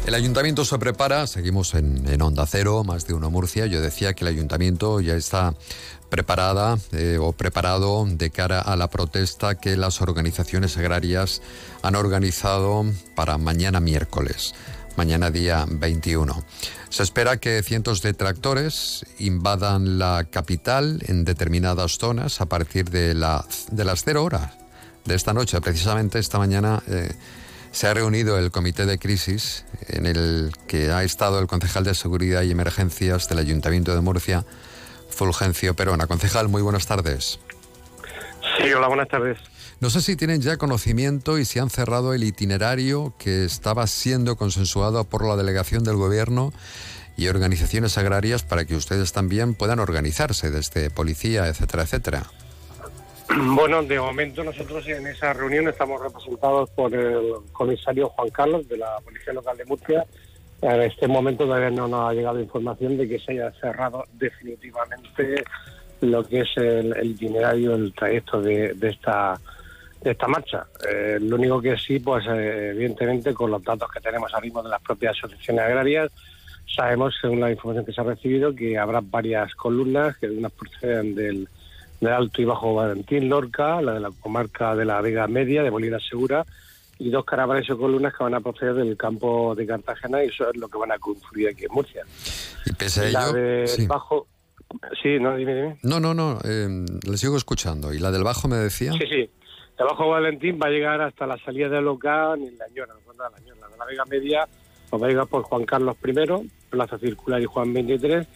[0.07, 3.67] El ayuntamiento se prepara, seguimos en, Onda Cero, más de uno Murcia.
[3.67, 5.55] Yo decía que el ayuntamiento ya está
[6.09, 11.43] preparada eh, o preparado de cara a la protesta que las organizaciones agrarias
[11.83, 14.55] han organizado para mañana miércoles,
[14.97, 16.45] mañana día 21.
[16.89, 23.15] Se espera que cientos de tractores invadan la capital en determinadas zonas a partir de,
[23.15, 24.53] la- de las cero horas
[25.05, 25.61] de esta noche.
[25.61, 27.13] Precisamente esta mañana eh,
[27.73, 31.95] se ha reunido el comité de crisis en el que ha estado el concejal de
[31.95, 34.47] Seguridad y Emergencias del Ayuntamiento de Murcia,
[35.17, 36.07] Fulgencio Perona.
[36.07, 37.41] Concejal, muy buenas tardes.
[38.59, 39.39] Sí, hola, buenas tardes.
[39.81, 44.37] No sé si tienen ya conocimiento y si han cerrado el itinerario que estaba siendo
[44.37, 46.53] consensuado por la delegación del Gobierno
[47.17, 52.31] y organizaciones agrarias para que ustedes también puedan organizarse desde policía, etcétera, etcétera.
[53.29, 58.79] Bueno, de momento nosotros en esa reunión estamos representados por el comisario Juan Carlos de
[58.79, 60.07] la Policía Local de Murcia.
[60.63, 65.45] En este momento todavía no nos ha llegado información de que se haya cerrado definitivamente
[66.01, 69.39] lo que es el, el itinerario, el trayecto de, de esta
[70.03, 70.67] de esta marcha.
[70.89, 74.63] Eh, lo único que sí, pues eh, evidentemente con los datos que tenemos ahora mismo
[74.63, 76.13] de las propias asociaciones agrarias,
[76.67, 81.15] sabemos, según la información que se ha recibido, que habrá varias columnas que unas proceden
[81.15, 81.49] del,
[82.01, 85.71] del Alto y Bajo Valentín Lorca, la de la comarca de la Vega Media, de
[85.71, 86.45] Molina Segura,
[86.99, 90.49] y dos caravanas o columnas que van a proceder del campo de Cartagena y eso
[90.51, 92.03] es lo que van a confluir aquí en Murcia.
[92.65, 93.33] Y pese a la ello...
[93.35, 93.87] de sí.
[93.87, 94.27] Bajo...
[95.03, 95.79] Sí, no, dime, dime.
[95.83, 96.69] No, no, no, eh,
[97.09, 97.93] le sigo escuchando.
[97.95, 98.93] ¿Y la del Bajo me decía?
[98.93, 99.31] Sí, sí.
[99.79, 103.31] De Bajo Valentín va a llegar hasta la salida de Local en La Ñora, la.
[103.31, 104.49] La de la Vega Media
[104.91, 108.27] pues va a llegar por Juan Carlos I, Plaza Circular y Juan 23.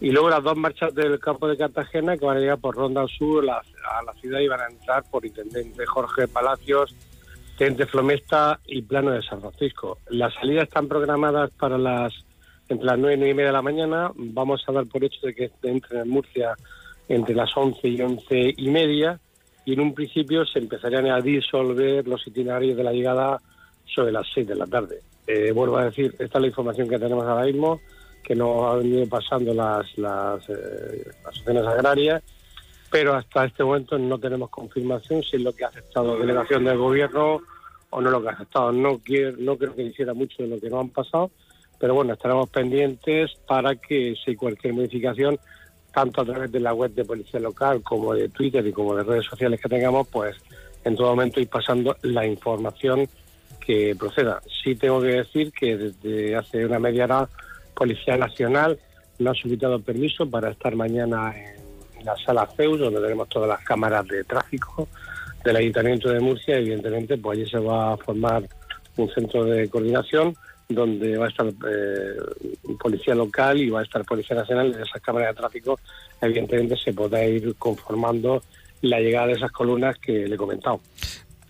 [0.00, 3.06] Y luego las dos marchas del campo de Cartagena que van a llegar por Ronda
[3.06, 6.94] Sur la- a la ciudad y van a entrar por Intendente Jorge Palacios,
[7.56, 9.98] Tente Flomesta y Plano de San Francisco.
[10.08, 12.12] Las salidas están programadas para las
[12.68, 14.10] entre las nueve y media de la mañana.
[14.14, 16.54] Vamos a dar por hecho de que entren en Murcia
[17.08, 19.20] entre las 11 y once y media
[19.64, 23.40] y en un principio se empezarían a disolver los itinerarios de la llegada
[23.84, 25.00] sobre las 6 de la tarde.
[25.26, 27.80] Eh, vuelvo a decir, esta es la información que tenemos ahora mismo,
[28.24, 32.22] que nos ha venido pasando las, las, eh, asociaciones agrarias,
[32.92, 36.66] pero hasta este momento no tenemos confirmación si es lo que ha aceptado la delegación
[36.66, 37.40] del gobierno
[37.88, 38.70] o no lo que ha aceptado.
[38.70, 41.30] No, quiero, no creo que hiciera mucho de lo que nos han pasado,
[41.80, 45.38] pero bueno, estaremos pendientes para que si cualquier modificación,
[45.90, 49.04] tanto a través de la web de Policía Local como de Twitter y como de
[49.04, 50.36] redes sociales que tengamos, pues
[50.84, 53.08] en todo momento ir pasando la información
[53.58, 54.42] que proceda.
[54.62, 57.28] Sí tengo que decir que desde hace una media hora
[57.74, 58.78] Policía Nacional
[59.18, 61.61] nos ha solicitado permiso para estar mañana en
[62.04, 64.88] la sala CEUS, donde tenemos todas las cámaras de tráfico
[65.44, 66.56] del Ayuntamiento de Murcia.
[66.56, 68.48] Evidentemente, pues allí se va a formar
[68.96, 70.34] un centro de coordinación
[70.68, 72.16] donde va a estar eh,
[72.80, 74.74] policía local y va a estar policía nacional.
[74.74, 75.78] En esas cámaras de tráfico,
[76.20, 78.42] evidentemente, se podrá ir conformando
[78.82, 80.80] la llegada de esas columnas que le he comentado.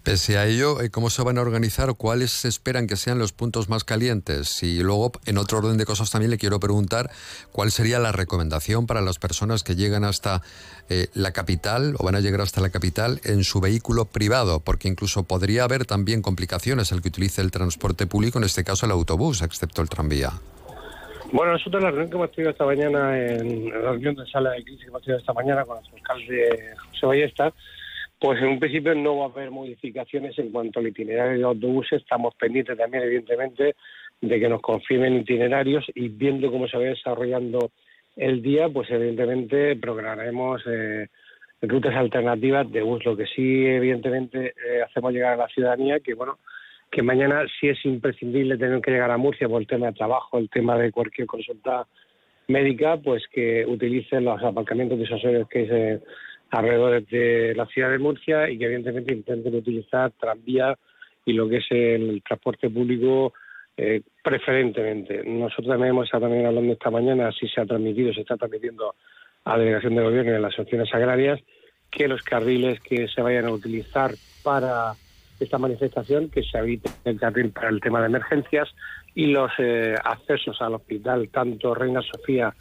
[0.02, 1.94] Pese a ello, eh, ¿cómo se van a organizar?
[1.94, 4.60] ¿Cuáles se esperan que sean los puntos más calientes?
[4.64, 7.08] Y luego, en otro orden de cosas, también le quiero preguntar
[7.52, 10.42] cuál sería la recomendación para las personas que llegan hasta
[10.88, 14.88] eh, la capital o van a llegar hasta la capital en su vehículo privado, porque
[14.88, 18.92] incluso podría haber también complicaciones el que utilice el transporte público, en este caso el
[18.92, 20.32] autobús, excepto el tranvía.
[21.30, 24.64] Bueno, nosotros la reunión que hemos tenido esta mañana, en la reunión de sala de
[24.64, 27.52] crisis que hemos tenido esta mañana con el alcalde José Ballesta,
[28.22, 32.00] pues en un principio no va a haber modificaciones en cuanto al itinerario de autobuses.
[32.00, 33.74] Estamos pendientes también, evidentemente,
[34.20, 37.72] de que nos confirmen itinerarios y viendo cómo se va desarrollando
[38.14, 41.08] el día, pues evidentemente programaremos eh,
[41.62, 43.04] rutas alternativas de bus.
[43.04, 46.38] Lo que sí, evidentemente, eh, hacemos llegar a la ciudadanía que, bueno,
[46.92, 50.38] que mañana sí es imprescindible tener que llegar a Murcia por el tema de trabajo,
[50.38, 51.88] el tema de cualquier consulta
[52.46, 56.00] médica, pues que utilicen los aparcamientos disuasorios que se
[56.52, 60.78] alrededor de la ciudad de Murcia y que evidentemente intenten utilizar tranvía
[61.24, 63.32] y lo que es el transporte público
[63.76, 65.22] eh, preferentemente.
[65.24, 68.94] Nosotros también hemos estado también hablando esta mañana, así se ha transmitido, se está transmitiendo
[69.44, 71.40] a la delegación de gobierno y a las asociaciones agrarias,
[71.90, 74.92] que los carriles que se vayan a utilizar para
[75.40, 78.68] esta manifestación, que se habite el carril para el tema de emergencias
[79.14, 82.54] y los eh, accesos al hospital, tanto Reina Sofía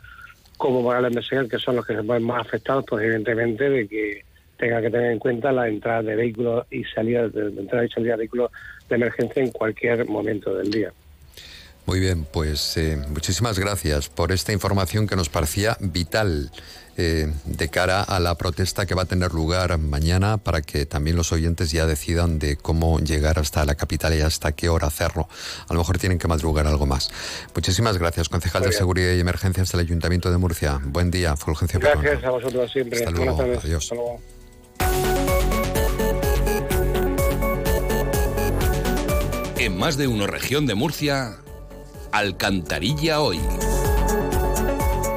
[0.61, 4.23] como Morales Meseguer, que son los que se ven más afectados, pues evidentemente de que
[4.57, 8.11] tenga que tener en cuenta la entrada de vehículos y salida de entrada y salida
[8.11, 8.51] de vehículos
[8.87, 10.93] de emergencia en cualquier momento del día.
[11.85, 16.51] Muy bien, pues eh, muchísimas gracias por esta información que nos parecía vital
[16.97, 21.15] eh, de cara a la protesta que va a tener lugar mañana para que también
[21.15, 25.27] los oyentes ya decidan de cómo llegar hasta la capital y hasta qué hora hacerlo.
[25.67, 27.09] A lo mejor tienen que madrugar algo más.
[27.55, 28.71] Muchísimas gracias, concejal de.
[28.71, 30.79] Seguridad y Emergencias del Ayuntamiento de Murcia.
[30.83, 32.99] Buen día, Fulgencio Gracias a vosotros siempre.
[32.99, 33.37] Hasta Buenas luego.
[33.37, 33.65] tardes.
[33.65, 33.83] Adiós.
[33.83, 34.21] Hasta luego.
[39.57, 41.37] En más de uno región de Murcia,
[42.11, 43.39] Alcantarilla hoy.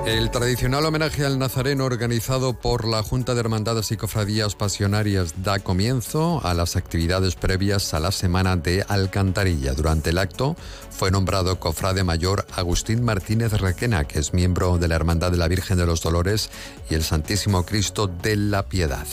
[0.07, 5.59] El tradicional homenaje al Nazareno organizado por la Junta de Hermandades y Cofradías Pasionarias da
[5.61, 9.73] comienzo a las actividades previas a la Semana de Alcantarilla.
[9.73, 10.57] Durante el acto
[10.91, 15.49] fue nombrado cofrade mayor Agustín Martínez Requena, que es miembro de la Hermandad de la
[15.49, 16.51] Virgen de los Dolores
[16.91, 19.07] y el Santísimo Cristo de la Piedad.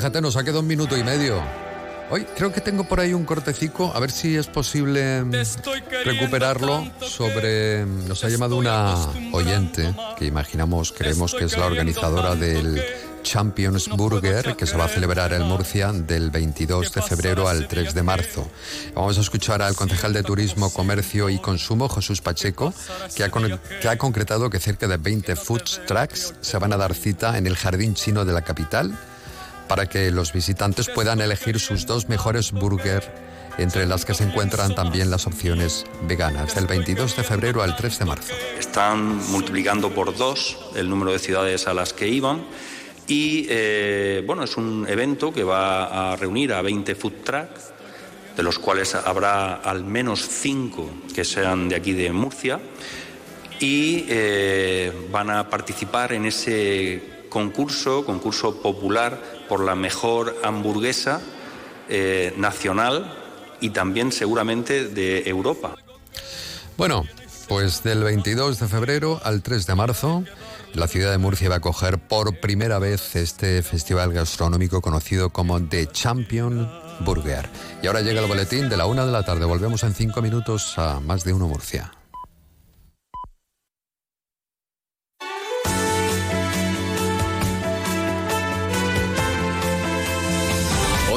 [0.00, 1.42] Fíjate, nos ha quedado un minuto y medio.
[2.08, 5.22] Hoy creo que tengo por ahí un cortecico, a ver si es posible
[6.06, 7.84] recuperarlo sobre...
[7.84, 8.96] Nos ha llamado una
[9.32, 12.82] oyente que imaginamos, creemos que es la organizadora del
[13.22, 17.92] Champions Burger que se va a celebrar en Murcia del 22 de febrero al 3
[17.92, 18.50] de marzo.
[18.94, 22.72] Vamos a escuchar al concejal de Turismo, Comercio y Consumo, Jesús Pacheco,
[23.14, 26.78] que ha, con- que ha concretado que cerca de 20 food trucks se van a
[26.78, 28.98] dar cita en el jardín chino de la capital
[29.70, 33.04] para que los visitantes puedan elegir sus dos mejores burger,
[33.56, 38.00] entre las que se encuentran también las opciones veganas, del 22 de febrero al 3
[38.00, 38.34] de marzo.
[38.58, 42.42] Están multiplicando por dos el número de ciudades a las que iban
[43.06, 47.70] y eh, bueno, es un evento que va a reunir a 20 food trucks,
[48.36, 52.58] de los cuales habrá al menos 5 que sean de aquí de Murcia
[53.60, 59.18] y eh, van a participar en ese concurso, concurso popular
[59.48, 61.22] por la mejor hamburguesa
[61.88, 63.16] eh, nacional
[63.60, 65.76] y también seguramente de Europa.
[66.76, 67.04] Bueno,
[67.48, 70.24] pues del 22 de febrero al 3 de marzo,
[70.74, 75.60] la ciudad de Murcia va a acoger por primera vez este festival gastronómico conocido como
[75.60, 76.70] The Champion
[77.00, 77.48] Burger.
[77.82, 79.46] Y ahora llega el boletín de la una de la tarde.
[79.46, 81.90] Volvemos en cinco minutos a más de uno Murcia.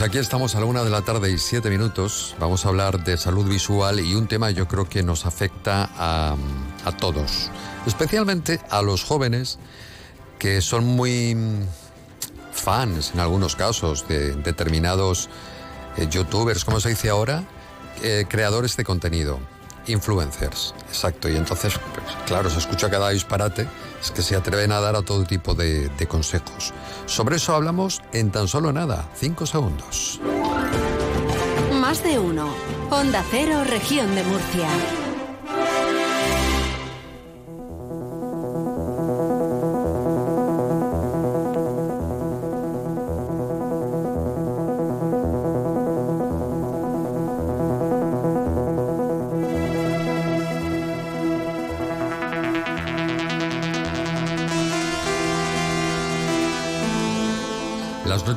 [0.00, 2.34] Pues aquí estamos a la una de la tarde y siete minutos.
[2.40, 6.36] Vamos a hablar de salud visual y un tema yo creo que nos afecta a,
[6.86, 7.50] a todos,
[7.84, 9.58] especialmente a los jóvenes
[10.38, 11.36] que son muy
[12.50, 15.28] fans en algunos casos de determinados
[15.98, 17.44] eh, youtubers, como se dice ahora,
[18.02, 19.38] Eh, creadores de contenido,
[19.90, 21.28] influencers, exacto.
[21.28, 21.74] Y entonces,
[22.26, 23.66] claro, se escucha cada disparate,
[24.00, 26.72] es que se atreven a dar a todo tipo de, de consejos.
[27.06, 30.20] Sobre eso hablamos en tan solo nada, cinco segundos.
[31.72, 32.48] Más de uno.
[32.90, 34.68] Onda Cero, región de Murcia.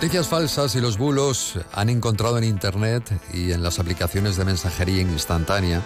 [0.03, 4.99] Noticias falsas y los bulos han encontrado en Internet y en las aplicaciones de mensajería
[5.01, 5.81] instantánea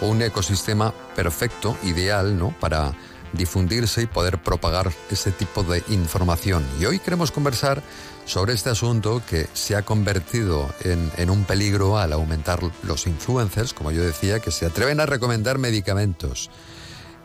[0.00, 2.54] un ecosistema perfecto, ideal, ¿no?
[2.58, 2.94] Para
[3.34, 6.64] difundirse y poder propagar ese tipo de información.
[6.80, 7.82] Y hoy queremos conversar
[8.24, 13.74] sobre este asunto que se ha convertido en, en un peligro al aumentar los influencers,
[13.74, 16.48] como yo decía, que se atreven a recomendar medicamentos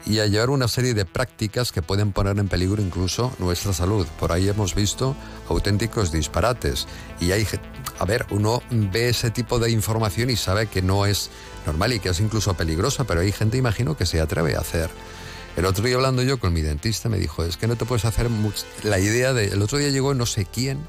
[0.06, 4.06] y a llevar una serie de prácticas que pueden poner en peligro incluso nuestra salud.
[4.20, 5.16] Por ahí hemos visto
[5.50, 6.88] auténticos disparates.
[7.20, 7.48] Y hay,
[7.98, 11.32] a ver, uno ve ese tipo de información y sabe que no es
[11.66, 14.90] normal y que es incluso peligrosa, pero hay gente, imagino, que se atreve a hacer.
[15.58, 18.06] El otro día hablando yo con mi dentista me dijo, es que no te puedes
[18.06, 18.66] hacer much-".
[18.84, 19.48] la idea de...
[19.48, 20.80] El otro día llegó no sé quién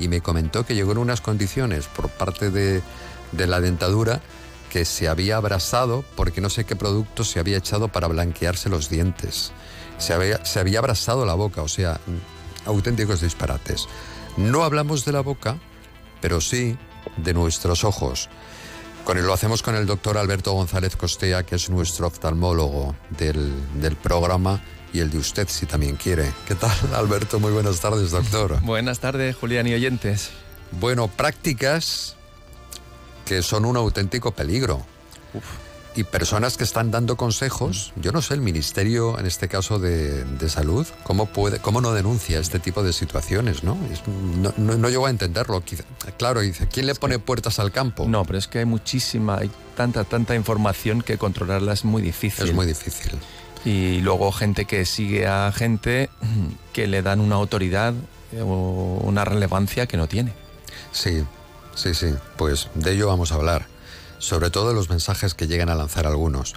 [0.00, 2.82] y me comentó que llegó en unas condiciones por parte de,
[3.32, 4.22] de la dentadura
[4.70, 8.88] que se había abrasado porque no sé qué producto se había echado para blanquearse los
[8.88, 9.52] dientes.
[9.98, 12.00] Se había, se había abrasado la boca, o sea,
[12.66, 13.88] auténticos disparates.
[14.36, 15.58] No hablamos de la boca,
[16.20, 16.76] pero sí
[17.16, 18.28] de nuestros ojos.
[19.04, 23.94] Con lo hacemos con el doctor Alberto González Costea, que es nuestro oftalmólogo del, del
[23.94, 24.60] programa
[24.92, 26.32] y el de usted, si también quiere.
[26.46, 27.38] ¿Qué tal, Alberto?
[27.38, 28.60] Muy buenas tardes, doctor.
[28.62, 30.30] Buenas tardes, Julián y oyentes.
[30.72, 32.15] Bueno, prácticas
[33.26, 34.80] que son un auténtico peligro.
[35.94, 40.24] Y personas que están dando consejos, yo no sé, el Ministerio, en este caso de,
[40.24, 43.64] de Salud, ¿cómo, puede, ¿cómo no denuncia este tipo de situaciones?
[43.64, 45.62] No, Es- no, no, no llego a entenderlo.
[46.18, 48.06] Claro, dice, ¿quién le pone puertas al campo?
[48.06, 52.46] No, pero es que hay muchísima, hay tanta, tanta información que controlarla es muy difícil.
[52.46, 53.12] Es muy difícil.
[53.64, 56.10] Y luego gente que sigue a gente
[56.74, 57.94] que le dan una autoridad
[58.32, 60.34] eh, o una relevancia que no tiene.
[60.92, 61.24] Sí,
[61.76, 62.14] sí, sí.
[62.36, 63.66] Pues de ello vamos a hablar.
[64.18, 66.54] Sobre todo de los mensajes que llegan a lanzar algunos.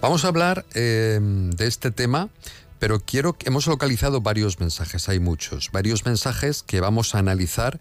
[0.00, 2.30] Vamos a hablar eh, de este tema,
[2.78, 7.80] pero quiero hemos localizado varios mensajes, hay muchos, varios mensajes que vamos a analizar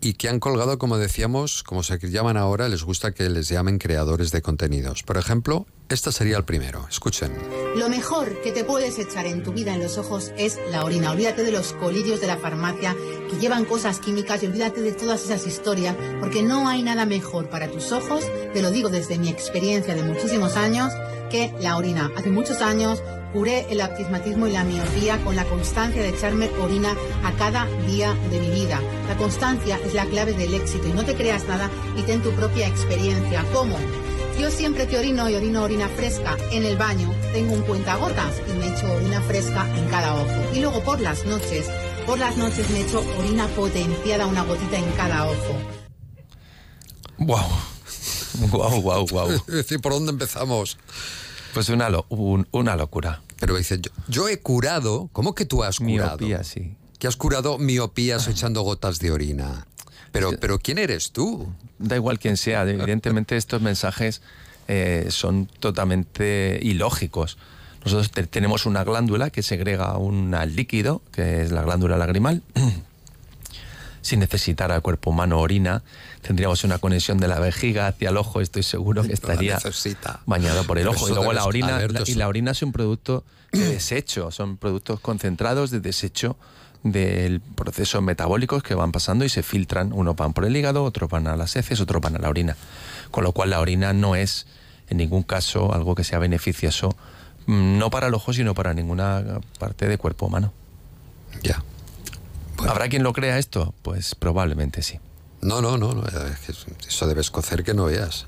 [0.00, 3.78] y que han colgado, como decíamos, como se llaman ahora, les gusta que les llamen
[3.78, 5.02] creadores de contenidos.
[5.02, 6.86] Por ejemplo, este sería el primero.
[6.88, 7.32] Escuchen.
[7.76, 11.12] Lo mejor que te puedes echar en tu vida en los ojos es la orina.
[11.12, 12.94] Olvídate de los colirios de la farmacia
[13.30, 17.48] que llevan cosas químicas y olvídate de todas esas historias, porque no hay nada mejor
[17.48, 20.92] para tus ojos, te lo digo desde mi experiencia de muchísimos años,
[21.30, 22.10] que la orina.
[22.16, 23.02] Hace muchos años
[23.36, 28.14] curé el astigmatismo y la miopía con la constancia de echarme orina a cada día
[28.30, 28.80] de mi vida.
[29.08, 32.30] La constancia es la clave del éxito y no te creas nada y ten tu
[32.30, 33.44] propia experiencia.
[33.52, 33.76] ¿Cómo?
[34.40, 38.58] Yo siempre que orino y orino orina fresca en el baño, tengo un cuentagotas y
[38.58, 40.54] me echo orina fresca en cada ojo.
[40.54, 41.66] Y luego por las noches,
[42.06, 45.54] por las noches me echo orina potenciada, una gotita en cada ojo.
[47.18, 47.44] ¡Wow!
[48.50, 49.30] ¡Wow, wow, wow!
[49.30, 50.78] Es decir, ¿por dónde empezamos?
[51.52, 53.22] Pues una, lo- un- una locura.
[53.38, 55.08] Pero dice, yo, yo he curado.
[55.12, 56.16] ¿Cómo que tú has curado?
[56.18, 56.74] Miopía, sí.
[56.98, 59.66] Que has curado miopías echando gotas de orina.
[60.12, 61.46] Pero, pero ¿quién eres tú?
[61.78, 64.22] Da igual quién sea, evidentemente estos mensajes
[64.68, 67.36] eh, son totalmente ilógicos.
[67.84, 72.42] Nosotros te- tenemos una glándula que segrega un líquido, que es la glándula lagrimal.
[74.06, 75.82] Sin necesitar al cuerpo humano orina,
[76.22, 78.40] tendríamos una conexión de la vejiga hacia el ojo.
[78.40, 79.56] Estoy seguro que estaría
[80.26, 81.08] bañado por el ojo.
[81.08, 85.00] Y luego la orina, la- y la orina es un producto de desecho, son productos
[85.00, 86.36] concentrados de desecho
[86.84, 89.92] del procesos metabólicos que van pasando y se filtran.
[89.92, 92.56] Unos van por el hígado, otros van a las heces, otros van a la orina.
[93.10, 94.46] Con lo cual la orina no es
[94.88, 96.90] en ningún caso algo que sea beneficioso,
[97.46, 100.52] mm, no para el ojo, sino para ninguna parte del cuerpo humano.
[101.42, 101.60] Ya.
[102.66, 103.74] ¿Habrá quien lo crea esto?
[103.82, 104.98] Pues probablemente sí.
[105.42, 106.52] No, no, no, no, es que
[106.88, 108.26] eso debe escocer que no veas.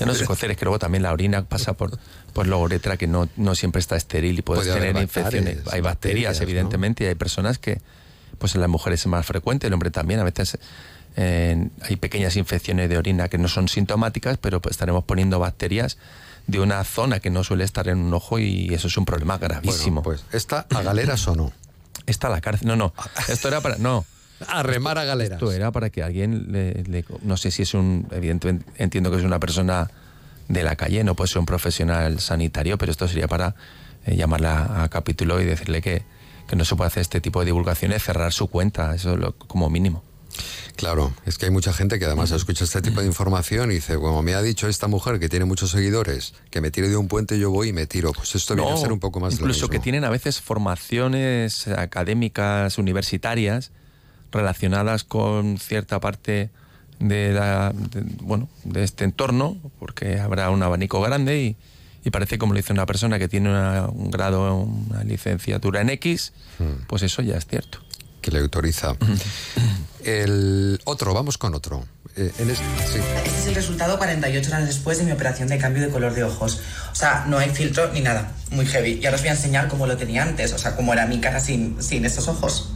[0.00, 1.98] Ya no se cocer, es que luego también la orina pasa por,
[2.32, 5.58] por la uretra que no, no siempre está estéril y puedes Puede tener infecciones.
[5.70, 6.42] Hay bacterias, bacterias, ¿no?
[6.42, 7.80] evidentemente, y hay personas que,
[8.38, 10.58] pues en las mujeres es más frecuente, el hombre también, a veces
[11.16, 15.98] eh, hay pequeñas infecciones de orina que no son sintomáticas, pero pues, estaremos poniendo bacterias
[16.46, 19.38] de una zona que no suele estar en un ojo y eso es un problema
[19.38, 20.02] gravísimo.
[20.02, 21.52] Bueno, pues, ¿esta a galeras o no?
[22.06, 22.68] Está la cárcel.
[22.68, 22.92] No, no.
[23.28, 23.76] Esto era para.
[23.78, 24.04] No.
[24.48, 25.36] A remar a galeras.
[25.40, 28.08] Esto era para que alguien le, le- No sé si es un.
[28.10, 29.90] Evidentemente entiendo que es una persona
[30.48, 33.54] de la calle, no puede ser un profesional sanitario, pero esto sería para
[34.04, 36.02] eh, llamarla a capítulo y decirle que,
[36.48, 39.32] que no se puede hacer este tipo de divulgaciones, cerrar su cuenta, eso es lo-
[39.36, 40.02] como mínimo.
[40.76, 43.94] Claro, es que hay mucha gente que además escucha este tipo de información y dice,
[43.96, 47.08] como me ha dicho esta mujer que tiene muchos seguidores, que me tire de un
[47.08, 48.12] puente yo voy y me tiro.
[48.12, 50.40] Pues esto viene a ser un poco más de lo incluso que tienen a veces
[50.40, 53.70] formaciones académicas universitarias
[54.32, 56.50] relacionadas con cierta parte
[56.98, 61.56] de la de- bueno de este entorno porque habrá un abanico grande y,
[62.04, 65.90] y parece como lo dice una persona que tiene una- un grado una licenciatura en
[65.90, 66.84] X Hmm.
[66.86, 67.78] pues eso ya es cierto
[68.22, 68.96] que le autoriza
[70.04, 72.98] el otro vamos con otro Eh, este.
[73.24, 76.24] Este es el resultado 48 horas después de mi operación de cambio de color de
[76.24, 76.60] ojos.
[76.92, 78.32] O sea, no hay filtro ni nada.
[78.50, 78.98] Muy heavy.
[79.00, 80.52] Y ahora os voy a enseñar cómo lo tenía antes.
[80.52, 82.70] O sea, cómo era mi cara sin, sin estos ojos.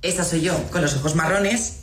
[0.00, 1.80] Esta soy yo, con los ojos marrones,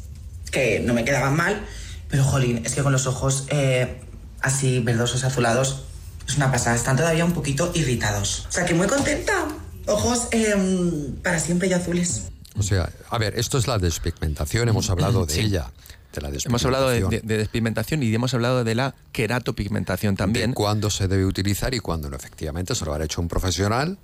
[0.49, 1.63] que no me quedaban mal.
[2.09, 4.01] Pero, jolín, es que con los ojos eh,
[4.41, 5.83] así verdosos, azulados,
[6.27, 6.75] es una pasada.
[6.75, 8.47] Están todavía un poquito irritados.
[8.49, 9.47] O sea, que muy contenta.
[9.85, 12.31] Ojos em, para siempre y azules.
[12.57, 15.39] O sea, a ver, esto es la despigmentación, hemos hablado de Sí.
[15.41, 15.71] ella.
[16.13, 17.27] De la hemos hablado de, despigmentación.
[17.27, 21.73] de- de despigmentación y hemos hablado de la queratopigmentación también De cuándo se debe utilizar
[21.73, 22.15] y cuándo no.
[22.15, 23.97] Efectivamente, se lo habrá hecho un profesional,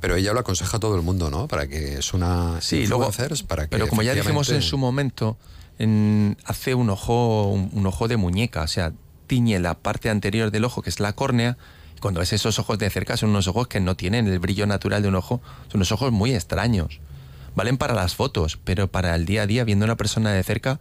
[0.00, 1.48] pero ella lo aconseja a todo el mundo, ¿no?
[1.48, 3.10] Para que es una Sí, luego,
[3.46, 5.38] para que pero como ya dijimos en su momento,
[5.78, 8.92] en- hace un ojo, un, un ojo de muñeca, o sea,
[9.26, 11.56] tiñe la parte anterior del ojo, que es la córnea,
[12.00, 15.00] cuando ves esos ojos de cerca son unos ojos que no tienen el brillo natural
[15.02, 17.00] de un ojo, son unos ojos muy extraños.
[17.58, 20.42] Valen para las fotos, pero para el día a día, viendo a una persona de
[20.44, 20.78] cerca,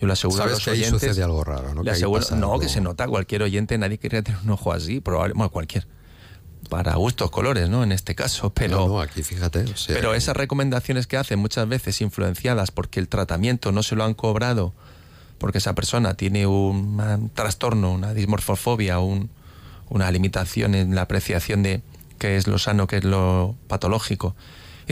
[0.00, 1.00] yo le aseguro a Sabes los que ahí oyentes...
[1.10, 1.82] sucede algo raro, ¿no?
[1.82, 2.60] le ahí aseguro- no, algo.
[2.60, 5.86] que se nota cualquier oyente, nadie quería tener un ojo así, probablemente, bueno, cualquier.
[6.70, 7.82] Para gustos, colores, ¿no?
[7.82, 8.78] En este caso, pero...
[8.78, 9.64] No, no, aquí fíjate.
[9.64, 13.96] o sea, Pero esas recomendaciones que hacen muchas veces influenciadas porque el tratamiento no se
[13.96, 14.72] lo han cobrado,
[15.38, 19.28] porque esa persona tiene un, un trastorno, una dismorfofobia, un-
[19.88, 21.82] una limitación en la apreciación de
[22.18, 24.34] qué es lo sano, qué es lo patológico,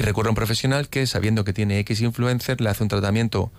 [0.01, 3.53] y recurre a un profesional que, sabiendo que tiene X influencer, le hace un tratamiento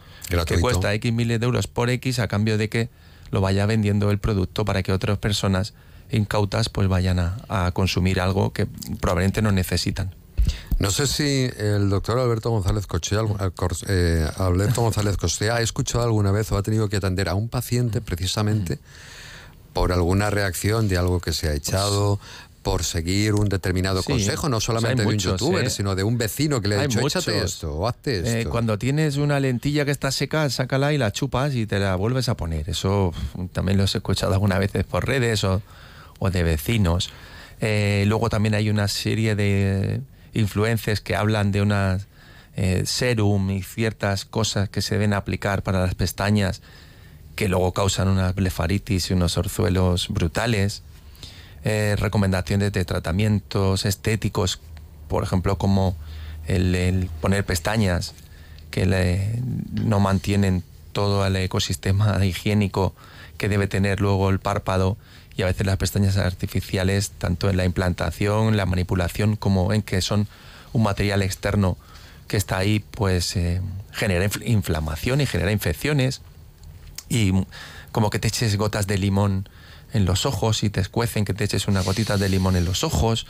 [0.46, 2.90] que cuesta X miles de euros por X a cambio de que
[3.30, 5.74] lo vaya vendiendo el producto para que otras personas
[6.10, 8.66] incautas pues vayan a, a consumir algo que
[9.00, 10.14] probablemente no necesitan.
[10.80, 13.52] No sé si el doctor Alberto González Cochea, eh,
[13.88, 17.50] eh, Alberto González Cochea ha escuchado alguna vez o ha tenido que atender a un
[17.50, 18.80] paciente precisamente
[19.74, 22.20] por alguna reacción de algo que se ha echado,
[22.64, 25.70] por seguir un determinado Sí, consejo, no solamente de un youtuber, ¿eh?
[25.70, 28.50] sino de un vecino que le ha Hay dicho, échate esto o hazte Eh, esto.
[28.52, 32.30] cuando tienes una lentilla que está seca, sácala y la chupas y te la vuelves
[32.30, 32.70] a poner.
[32.70, 33.14] Eso
[33.54, 35.62] también lo he escuchado algunas veces por redes o,
[36.20, 37.10] o de vecinos.
[37.62, 40.02] Eh, luego también hay una serie de
[40.34, 42.08] influencers que hablan de unas
[42.84, 46.62] serum y ciertas cosas que se deben aplicar para las pestañas
[47.36, 50.84] que luego causan una blefaritis y unos orzuelos brutales.
[51.64, 54.60] Eh, recomendaciones de tratamientos estéticos,
[55.08, 55.96] por ejemplo, como
[56.48, 58.14] el, poner pestañas
[58.72, 58.86] que
[59.74, 62.96] no mantienen todo el ecosistema higiénico
[63.38, 64.98] que debe tener luego el párpado
[65.38, 70.02] y a veces las pestañas artificiales, tanto en la implantación, la manipulación, como en que
[70.02, 70.28] son
[70.74, 71.78] un material externo
[72.28, 76.22] que está ahí, pues eh, genera infl- inflamación y genera infecciones
[77.08, 77.34] y
[77.92, 79.48] como que te eches gotas de limón
[79.94, 82.84] en los ojos y te escuecen que te eches una gotita de limón en los
[82.84, 83.28] ojos.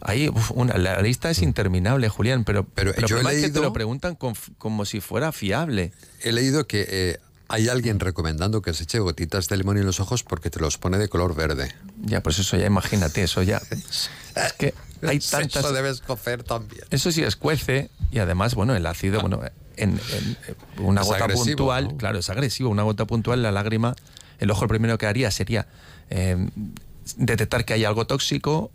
[0.00, 3.32] Ahí, uf, una, la lista es interminable, Julián, pero, pero, el yo he es que
[3.34, 5.92] te leído- lo preguntan con- como si fuera fiable.
[6.22, 10.00] He leído que eh, hay alguien recomendando que se eche gotitas de limón en los
[10.00, 11.72] ojos porque te los pone de color verde.
[12.00, 13.62] Ya, pues eso ya imagínate, eso ya.
[14.34, 14.74] Es que
[15.06, 15.62] hay tantas.
[15.64, 16.82] Eso debes cocer también.
[16.90, 19.40] Eso sí escuece y además, bueno, el ácido, bueno,
[19.76, 20.36] en, en
[20.78, 21.96] una Es gota puntual, ¿no?
[21.98, 23.94] claro, es agresivo, una gota puntual, la lágrima,
[24.42, 25.66] el ojo lo primero que haría sería
[26.10, 26.36] eh,
[27.16, 28.70] detectar que hay algo tóxico,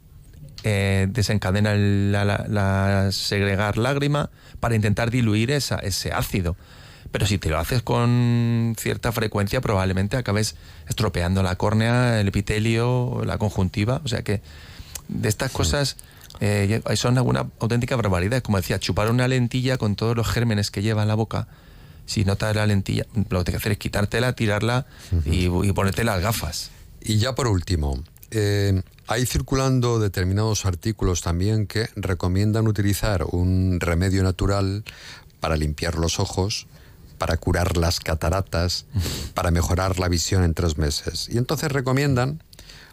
[0.63, 6.55] eh, desencadena el- la, la- la segregar lágrima para intentar diluir esa, ese ácido.
[7.11, 10.55] Pero si te lo haces con cierta frecuencia, probablemente acabes
[10.89, 14.01] estropeando la córnea, el epitelio, la conjuntiva.
[14.03, 14.41] O sea que
[15.07, 15.95] de estas cosas
[16.41, 18.41] eh, son alguna auténtica barbaridad.
[18.41, 21.47] Como decía, chupar una lentilla con todos los gérmenes que lleva en la boca.
[22.07, 24.87] Si notas la lentilla, lo que tienes que hacer es quitártela, tirarla
[25.25, 26.71] y, y ponerte las gafas.
[27.01, 34.23] Y ya por último, eh, hay circulando determinados artículos también que recomiendan utilizar un remedio
[34.23, 34.83] natural
[35.39, 36.67] para limpiar los ojos,
[37.17, 38.85] para curar las cataratas,
[39.33, 41.29] para mejorar la visión en tres meses.
[41.31, 42.43] Y entonces recomiendan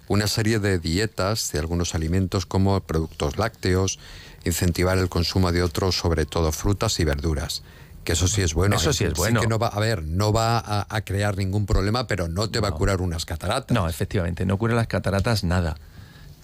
[0.06, 3.98] una serie de dietas de algunos alimentos como productos lácteos,
[4.44, 7.62] incentivar el consumo de otros, sobre todo frutas y verduras.
[8.04, 8.76] Que eso sí es bueno.
[8.76, 9.40] Eso sí es bueno.
[9.40, 12.60] que no va, a ver, no va a, a crear ningún problema, pero no te
[12.60, 13.74] va a curar unas cataratas.
[13.74, 15.76] No, efectivamente, no cura las cataratas nada.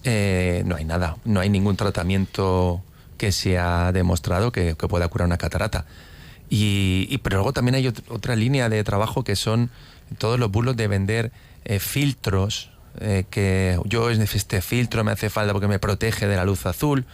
[0.03, 2.83] Eh, no hay nada, no hay ningún tratamiento
[3.17, 5.85] que se ha demostrado que, que pueda curar una catarata.
[6.49, 9.69] Y, y- pero luego también hay ot- otra línea de trabajo que son
[10.17, 11.31] todos los bulos de vender
[11.65, 16.43] eh, filtros, eh, que yo este filtro me hace falta porque me protege de la
[16.45, 17.05] luz azul.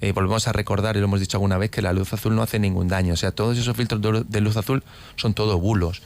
[0.00, 2.42] Eh, volvemos a recordar, y lo hemos dicho alguna vez, que la luz azul no
[2.42, 3.14] hace ningún daño.
[3.14, 4.82] O sea, todos esos filtros de lu- de luz azul
[5.16, 6.02] son todo bulos.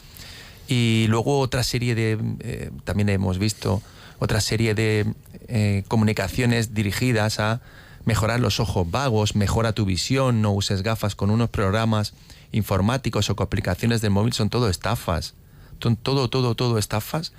[0.67, 3.83] Y luego otra serie de, eh, también hemos visto,
[4.19, 5.07] otra serie de
[5.49, 7.61] eh, comunicaciones dirigidas a
[8.05, 12.15] mejorar los ojos vagos, mejora tu visión, no uses gafas con unos programas
[12.53, 15.35] informáticos o con aplicaciones del móvil, son todo estafas.
[15.83, 17.33] Son todo, todo, todo estafas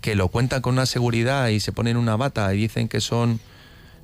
[0.00, 3.40] que lo cuentan con una seguridad y se ponen una bata y dicen que son...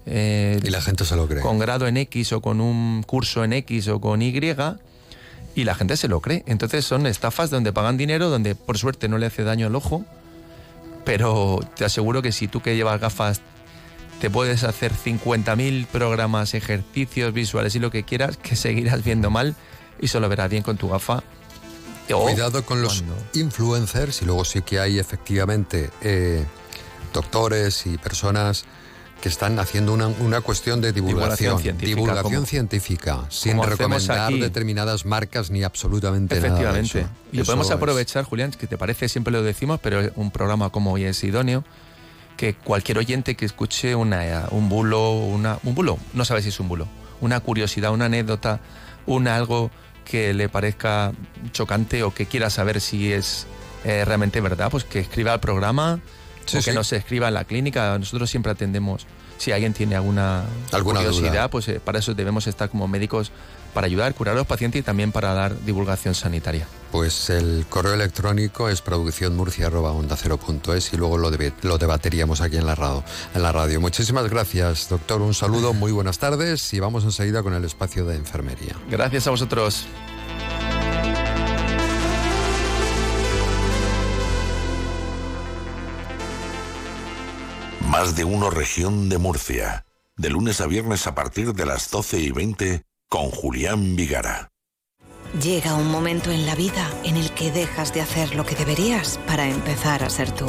[0.07, 1.43] eh, Y la gente se lo cree.
[1.43, 4.33] Con grado en X o con un curso en X o con Y
[5.55, 6.43] y la gente se lo cree.
[6.47, 10.05] Entonces son estafas donde pagan dinero, donde por suerte no le hace daño al ojo,
[11.05, 13.41] pero te aseguro que si tú que llevas gafas
[14.21, 19.55] te puedes hacer 50.000 programas, ejercicios visuales y lo que quieras, que seguirás viendo mal
[20.01, 21.23] y solo verás bien con tu gafa.
[22.09, 23.03] Cuidado con los
[23.33, 26.45] influencers y luego sí que hay efectivamente eh,
[27.15, 28.67] doctores y personas
[29.25, 34.27] que están haciendo una, una cuestión de divulgación, Divulgación científica, divulgación como- científica, sin recomendar
[34.27, 34.39] aquí.
[34.39, 37.01] determinadas marcas ni absolutamente Efectivamente.
[37.05, 37.11] nada.
[37.11, 37.27] eso.
[37.33, 40.69] Y Eso podemos es- aprovechar, Julián, que te parece, siempre lo decimos, pero un programa
[40.69, 41.65] como hoy es idóneo,
[42.37, 46.61] que cualquier oyente que escuche una, un bulo, una, un bulo, no sabe si es
[46.61, 46.87] un bulo,
[47.23, 48.61] una curiosidad, una anécdota,
[49.07, 49.71] un algo
[50.05, 51.13] que le parezca
[51.53, 53.47] chocante o que quiera saber si es
[53.85, 56.01] eh, realmente verdad, pues que escriba al programa
[56.47, 56.77] Sí, o que sí.
[56.77, 57.99] nos escriba en la clínica.
[57.99, 59.07] Nosotros siempre atendemos.
[59.39, 61.49] Si alguien tiene alguna, Alguna curiosidad, duda.
[61.51, 63.33] pues eh, para eso debemos estar como médicos
[63.75, 66.69] para ayudar, curar a los pacientes y también para dar divulgación sanitaria.
[66.93, 71.33] Pues el correo electrónico es producciónmurcia.onda0.es y luego lo,
[71.63, 73.03] lo debateríamos aquí en la, radio,
[73.35, 73.81] en la radio.
[73.81, 75.21] Muchísimas gracias, doctor.
[75.21, 78.77] Un saludo, muy buenas tardes y vamos enseguida con el espacio de enfermería.
[78.89, 79.85] Gracias a vosotros.
[87.97, 89.87] Más de uno región de Murcia.
[90.17, 94.51] De lunes a viernes a partir de las 12 y 20 con Julián Vigara.
[95.41, 99.21] Llega un momento en la vida en el que dejas de hacer lo que deberías
[99.29, 100.47] para empezar a ser tú.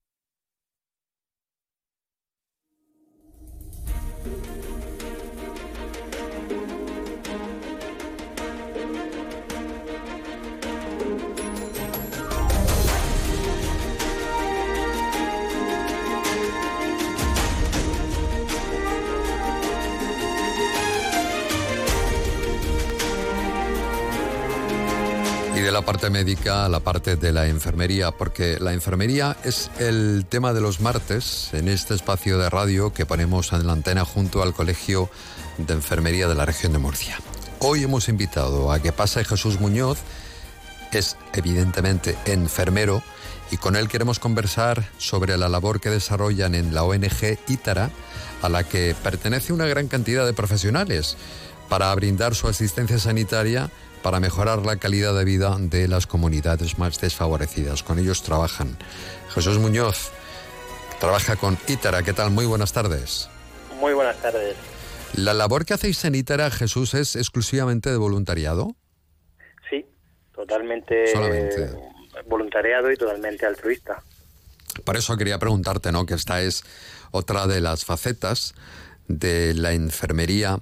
[25.77, 30.63] la parte médica la parte de la enfermería, porque la enfermería es el tema de
[30.63, 35.11] los martes en este espacio de radio que ponemos en la antena junto al Colegio
[35.59, 37.19] de Enfermería de la región de Murcia.
[37.59, 39.99] Hoy hemos invitado a que pase Jesús Muñoz,
[40.93, 43.03] es evidentemente enfermero,
[43.51, 47.91] y con él queremos conversar sobre la labor que desarrollan en la ONG Ítara,
[48.41, 51.19] a la que pertenece una gran cantidad de profesionales,
[51.69, 53.71] para brindar su asistencia sanitaria
[54.07, 57.83] para mejorar la calidad de vida de las comunidades más desfavorecidas.
[57.83, 58.77] Con ellos trabajan.
[59.35, 60.13] Jesús Muñoz
[61.01, 62.05] trabaja con Ítara.
[62.05, 62.31] ¿Qué tal?
[62.31, 63.29] Muy buenas tardes.
[63.81, 64.55] Muy buenas tardes.
[65.15, 68.77] ¿La labor que hacéis en Ítara, Jesús, es exclusivamente de voluntariado?
[69.69, 69.85] Sí,
[70.33, 71.71] totalmente Solamente.
[72.29, 74.05] voluntariado y totalmente altruista.
[74.85, 76.07] Por eso quería preguntarte, ¿no?
[76.07, 76.63] Que esta es
[77.11, 78.55] otra de las facetas
[79.09, 80.61] de la enfermería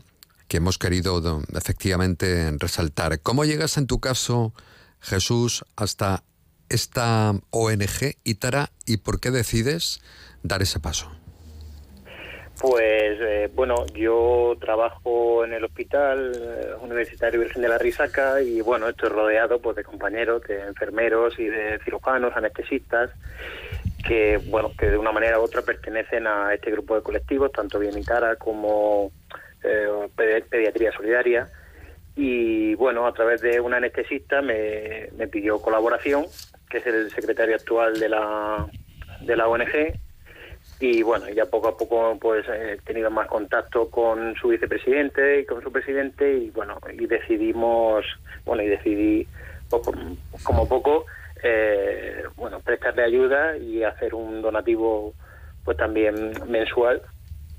[0.55, 3.19] que hemos querido do- efectivamente resaltar.
[3.21, 4.53] ¿Cómo llegas en tu caso,
[5.01, 6.23] Jesús, hasta
[6.69, 10.01] esta ONG Ítara y por qué decides
[10.45, 11.11] dar ese paso?
[12.61, 18.61] Pues eh, bueno, yo trabajo en el Hospital eh, Universitario Virgen de la Risaca y
[18.61, 23.11] bueno, estoy rodeado pues de compañeros, de enfermeros y de cirujanos, anestesistas
[24.07, 27.81] que bueno, que de una manera u otra pertenecen a este grupo de colectivos, tanto
[27.81, 29.43] Bienitara como eh, Pedi-
[30.17, 31.49] Pediatría Solidaria.
[32.17, 36.27] Y bueno, a través de un anestesista me, me pidió colaboración,
[36.71, 38.67] que es el secretario actual de la,
[39.23, 39.95] de la ONG,
[40.81, 45.45] y bueno, ya poco a poco pues he tenido más contacto con su vicepresidente y
[45.45, 48.05] con su presidente y bueno, y decidimos,
[48.45, 49.27] bueno, y decidí
[49.69, 49.95] poco-
[50.43, 51.07] como poco,
[51.43, 55.15] eh, bueno, prestarle ayuda y hacer un donativo
[55.65, 57.03] pues también mensual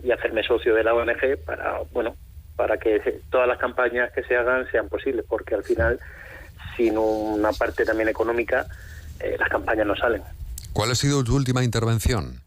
[0.06, 2.16] y hacerme socio de la ONG para, bueno,
[2.56, 6.00] para que todas las campañas que se hagan sean posibles, porque al final,
[6.78, 8.68] sin una parte también económica,
[9.20, 10.22] eh, las campañas no salen.
[10.74, 12.42] ¿Cuál ha sido tu última intervención?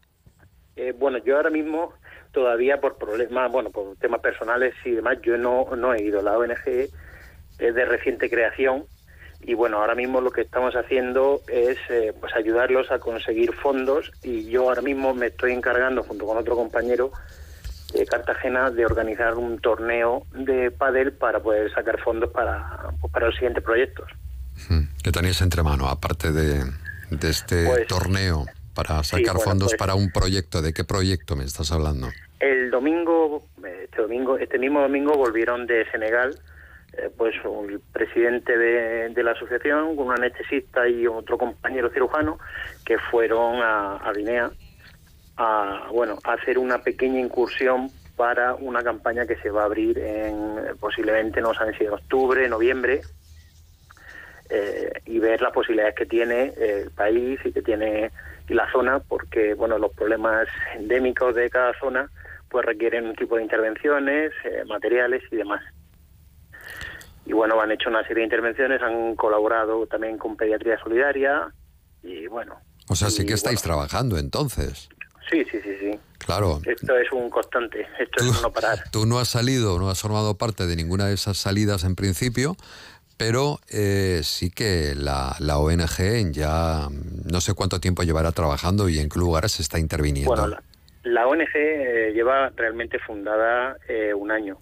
[0.75, 1.93] Eh, bueno, yo ahora mismo
[2.31, 6.21] todavía por problemas, bueno, por temas personales y demás, yo no, no he ido.
[6.21, 6.89] La ONG
[7.59, 8.85] es de reciente creación
[9.41, 14.11] y bueno, ahora mismo lo que estamos haciendo es eh, pues ayudarlos a conseguir fondos
[14.21, 17.11] y yo ahora mismo me estoy encargando junto con otro compañero
[17.93, 23.27] de Cartagena de organizar un torneo de pádel para poder sacar fondos para, pues, para
[23.27, 24.09] los siguientes proyectos.
[25.03, 26.63] ¿Qué tenéis entre mano, aparte de,
[27.09, 30.61] de este Pues, torneo para sacar bueno, fondos pues- para un proyecto?
[30.61, 32.09] ¿De qué proyecto me estás hablando?
[32.39, 33.43] El domingo,
[33.83, 36.37] este domingo, este mismo domingo volvieron de Senegal,
[36.93, 42.37] eh, pues el presidente de, de la asociación, un anestesista y otro compañero cirujano,
[42.85, 44.51] que fueron a, a Guinea
[45.39, 49.97] a, bueno, a hacer una pequeña incursión para una campaña que se va a abrir
[49.97, 53.01] en posiblemente no saben si en octubre, noviembre,
[54.49, 58.11] eh, y ver las posibilidades que tiene eh, el país y que tiene
[58.49, 62.09] y la zona, porque bueno los problemas endémicos de cada zona
[62.49, 65.61] pues requieren un tipo de intervenciones, eh, materiales y demás.
[67.25, 71.47] Y bueno, han hecho una serie de intervenciones, han colaborado también con Pediatría Solidaria
[72.03, 72.57] y bueno,
[72.89, 74.89] O sea, sí que estáis trabajando entonces.
[75.29, 75.99] Sí, sí, sí, sí.
[76.17, 76.61] Claro.
[76.65, 78.83] Esto es un constante, esto es no parar.
[78.91, 82.55] Tú no has salido, no has formado parte de ninguna de esas salidas en principio,
[83.17, 86.87] pero eh, sí que la, la ONG ya
[87.31, 90.31] no sé cuánto tiempo llevará trabajando y en qué lugares está interviniendo.
[90.31, 90.63] Bueno, la,
[91.03, 94.57] la ONG eh, lleva realmente fundada eh, un año,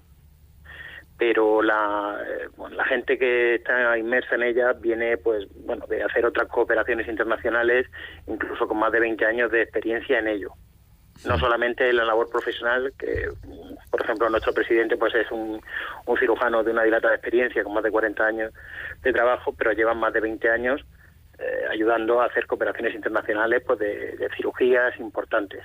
[1.18, 6.03] pero la, eh, bueno, la gente que está inmersa en ella viene, pues, bueno, de
[6.03, 7.88] hacer otras cooperaciones internacionales,
[8.28, 10.51] incluso con más de 20 años de experiencia en ello.
[11.26, 13.30] No solamente la labor profesional, que,
[13.89, 15.59] por ejemplo, nuestro presidente pues es un,
[16.05, 18.53] un cirujano de una dilatada experiencia, con más de 40 años
[19.01, 20.86] de trabajo, pero llevan más de 20 años
[21.39, 25.63] eh, ayudando a hacer cooperaciones internacionales pues de, de cirugías importantes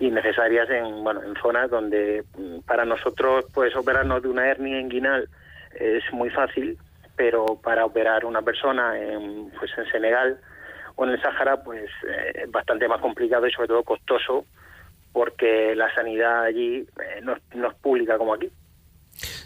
[0.00, 4.80] y necesarias en bueno en zonas donde mm, para nosotros pues operarnos de una hernia
[4.80, 5.28] inguinal
[5.74, 6.78] es muy fácil
[7.16, 10.38] pero para operar una persona en pues en Senegal
[10.96, 14.46] o en el Sáhara pues eh, es bastante más complicado y sobre todo costoso
[15.12, 18.50] porque la sanidad allí eh, no, es- no es pública como aquí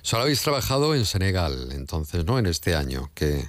[0.02, 2.38] Solo habéis trabajado en Senegal, entonces, ¿no?
[2.38, 3.40] En este año que,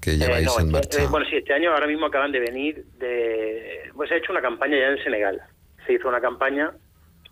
[0.00, 1.10] que Eh, lleváis no, en este- marcha.
[1.10, 3.90] bueno, sí, este año ahora mismo acaban de venir de...
[3.96, 5.42] Pues ha hecho una campaña ya en Senegal.
[5.90, 6.70] Se hizo una campaña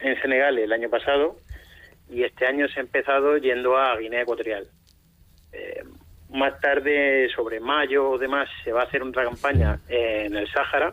[0.01, 1.37] en Senegal el año pasado
[2.11, 4.67] y este año se ha empezado yendo a Guinea Ecuatorial.
[5.53, 5.85] Eh,
[6.31, 10.93] más tarde, sobre mayo o demás, se va a hacer otra campaña en el Sáhara,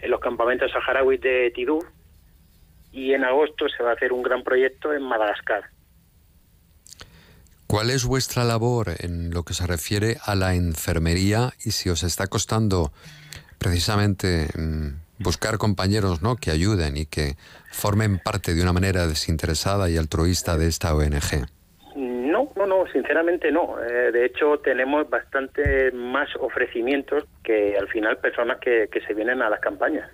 [0.00, 1.78] en los campamentos saharauis de Tidú,
[2.90, 5.70] y en agosto se va a hacer un gran proyecto en Madagascar.
[7.68, 12.02] ¿Cuál es vuestra labor en lo que se refiere a la enfermería y si os
[12.02, 12.92] está costando
[13.58, 16.36] precisamente mm, buscar compañeros ¿no?
[16.36, 17.34] que ayuden y que
[17.72, 21.48] formen parte de una manera desinteresada y altruista de esta ONG?
[21.96, 23.76] No, no, no, sinceramente no.
[23.82, 29.50] Eh, de hecho, tenemos bastante más ofrecimientos que al final personas que, se vienen a
[29.50, 30.10] las campañas.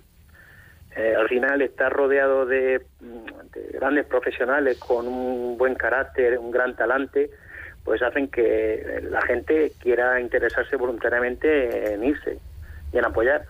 [0.95, 6.75] Eh, al final estar rodeado de, de grandes profesionales con un buen carácter, un gran
[6.75, 7.29] talante,
[7.83, 12.37] pues hacen que la gente quiera interesarse voluntariamente en irse
[12.93, 13.45] y en apoyar.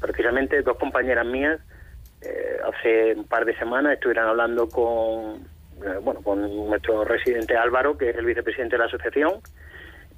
[0.00, 1.60] Precisamente dos compañeras mías
[2.22, 5.36] eh, hace un par de semanas estuvieron hablando con
[5.84, 9.40] eh, bueno con nuestro residente Álvaro, que es el vicepresidente de la asociación,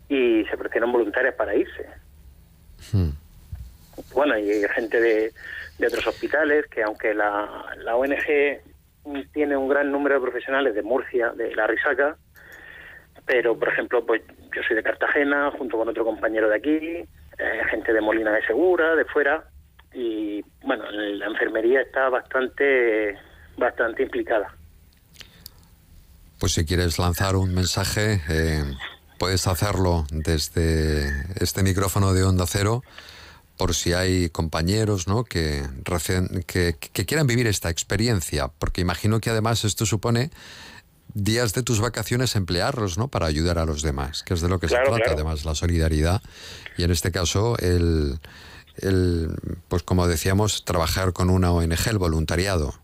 [0.09, 1.87] y se ofrecieron voluntarias para irse.
[4.15, 5.33] Bueno, y hay gente de,
[5.79, 8.61] de otros hospitales que aunque la, la ONG
[9.33, 12.17] tiene un gran número de profesionales de Murcia, de la Risaca,
[13.27, 14.23] pero por ejemplo, pues
[14.55, 17.05] yo soy de Cartagena, junto con otro compañero de aquí,
[17.43, 19.45] eh, gente de Molina de Segura, de fuera,
[19.93, 23.19] y bueno, la enfermería está bastante,
[23.57, 24.55] bastante implicada.
[26.39, 28.63] Pues si quieres lanzar un mensaje, eh,
[29.19, 31.09] puedes hacerlo desde
[31.41, 32.83] este micrófono de Onda Cero,
[33.57, 35.25] por si hay compañeros ¿no?
[35.25, 35.63] que,
[36.47, 40.31] que, que quieran vivir esta experiencia, porque imagino que además esto supone
[41.15, 43.09] días de tus vacaciones emplearlos ¿no?
[43.09, 45.19] para ayudar a los demás, que es de lo que Claro, se trata, claro.
[45.21, 46.21] además, la solidaridad.
[46.77, 48.19] Y en este caso, el,
[48.79, 49.29] el,
[49.69, 52.75] pues como decíamos, trabajar con una ONG, el voluntariado.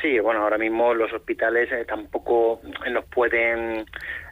[0.00, 2.60] Sí, bueno, ahora mismo los hospitales eh, tampoco
[2.90, 3.86] nos pueden,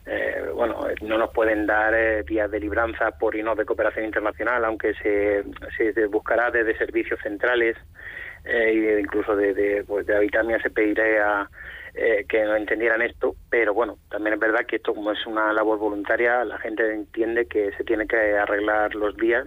[0.06, 4.04] eh, bueno, no nos pueden dar eh, días de libranza por y no de cooperación
[4.04, 5.44] internacional, aunque se,
[5.76, 7.76] se buscará desde servicios centrales
[8.80, 10.16] de- incluso de, de, pues de
[10.60, 11.48] se pediría
[11.94, 15.52] eh, que no entendieran esto, pero bueno, también es verdad que esto como es una
[15.52, 19.46] labor voluntaria, la gente entiende que se tiene que arreglar los días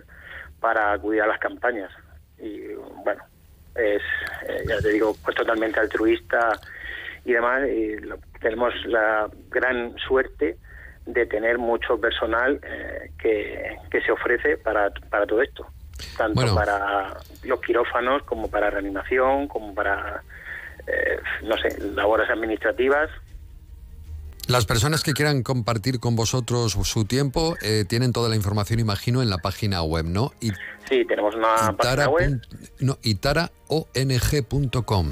[0.59, 1.91] para acudir a las campañas
[2.37, 2.73] y
[3.03, 3.21] bueno,
[3.75, 4.01] es,
[4.47, 6.59] eh, ya te digo, pues totalmente altruista
[7.25, 7.67] y demás.
[7.69, 10.57] Y lo- tenemos la gran suerte
[11.05, 15.65] de tener mucho personal eh, que, que se ofrece para, para todo esto,
[16.17, 16.55] tanto Bueno.
[16.55, 17.13] para
[17.43, 20.21] los quirófanos como para reanimación, como para,
[20.87, 23.09] eh, no sé, labores administrativas.
[24.47, 29.21] Las personas que quieran compartir con vosotros su tiempo eh, tienen toda la información, imagino,
[29.21, 30.33] en la página web, ¿no?
[30.41, 30.51] Y
[30.89, 32.41] Sí, tenemos una página web,
[32.81, 35.09] no, itaraong.com.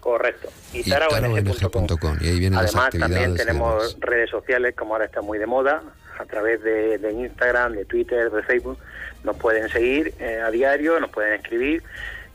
[0.00, 2.16] correcto, itaraong.com.
[2.20, 3.14] Y ahí vienen las Además, actividades.
[3.14, 5.82] también tenemos redes sociales, como ahora está muy de moda,
[6.18, 8.78] a través de, de Instagram, de Twitter, de Facebook.
[9.24, 11.82] Nos pueden seguir eh, a diario, nos pueden escribir,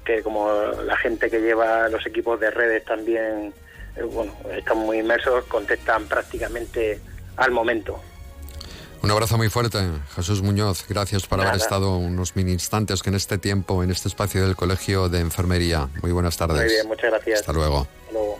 [0.07, 0.49] que como
[0.85, 3.53] la gente que lleva los equipos de redes también,
[3.97, 7.01] eh, bueno, están muy inmersos, contestan prácticamente
[7.35, 7.99] al momento.
[9.03, 9.79] Un abrazo muy fuerte,
[10.15, 10.85] Jesús Muñoz.
[10.87, 14.55] Gracias por haber estado unos mini instantes que en este tiempo, en este espacio del
[14.55, 15.89] Colegio de Enfermería.
[16.01, 16.63] Muy buenas tardes.
[16.63, 17.41] Muy bien, muchas gracias.
[17.41, 17.79] Hasta luego.
[17.81, 18.39] Hasta luego.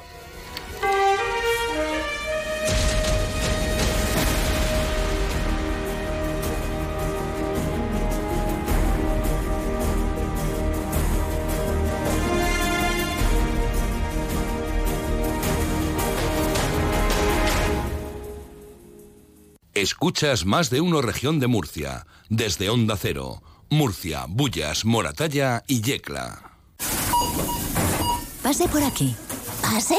[19.82, 26.58] Escuchas más de uno región de Murcia, desde Onda Cero, Murcia, Bullas, Moratalla y Yecla.
[28.42, 29.16] Pase por aquí.
[29.62, 29.98] ¿Pase?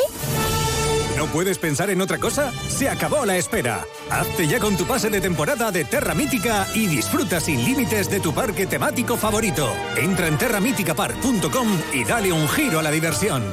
[1.16, 2.52] ¿No puedes pensar en otra cosa?
[2.68, 3.86] Se acabó la espera.
[4.10, 8.18] Hazte ya con tu pase de temporada de Terra Mítica y disfruta sin límites de
[8.18, 9.72] tu parque temático favorito.
[9.96, 13.44] Entra en terramíticapark.com y dale un giro a la diversión.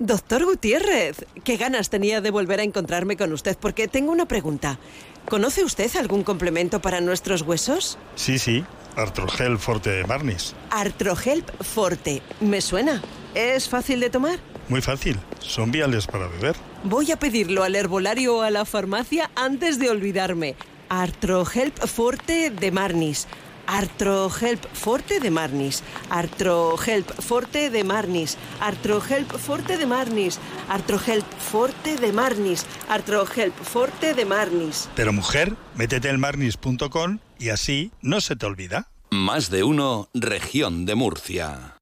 [0.00, 4.80] Doctor Gutiérrez, qué ganas tenía de volver a encontrarme con usted porque tengo una pregunta.
[5.28, 7.98] ¿Conoce usted algún complemento para nuestros huesos?
[8.14, 8.64] Sí, sí,
[8.94, 10.54] Artrogel Forte de Marnis.
[10.70, 12.22] Artrohelp Forte.
[12.40, 13.02] ¿Me suena?
[13.34, 14.38] ¿Es fácil de tomar?
[14.68, 16.56] Muy fácil, son viales para beber.
[16.84, 20.56] Voy a pedirlo al herbolario o a la farmacia antes de olvidarme.
[20.90, 23.26] Artrohelp Forte de Marnis.
[23.66, 25.82] Artrohelp Forte de Marnis.
[26.10, 28.36] Artrohelp Forte de Marnis.
[28.60, 30.38] Artrohelp Forte de Marnis.
[30.68, 32.66] Artrohelp Forte de Marnis.
[32.88, 34.88] Artrohelp Forte de Marnis.
[34.94, 38.88] Pero mujer, métete en marnis.com y así no se te olvida.
[39.10, 41.76] Más de uno región de Murcia.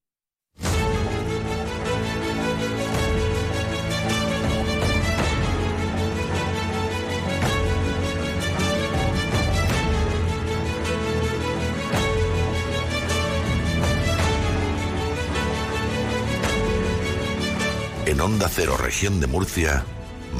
[18.12, 19.86] En Onda Cero, región de Murcia,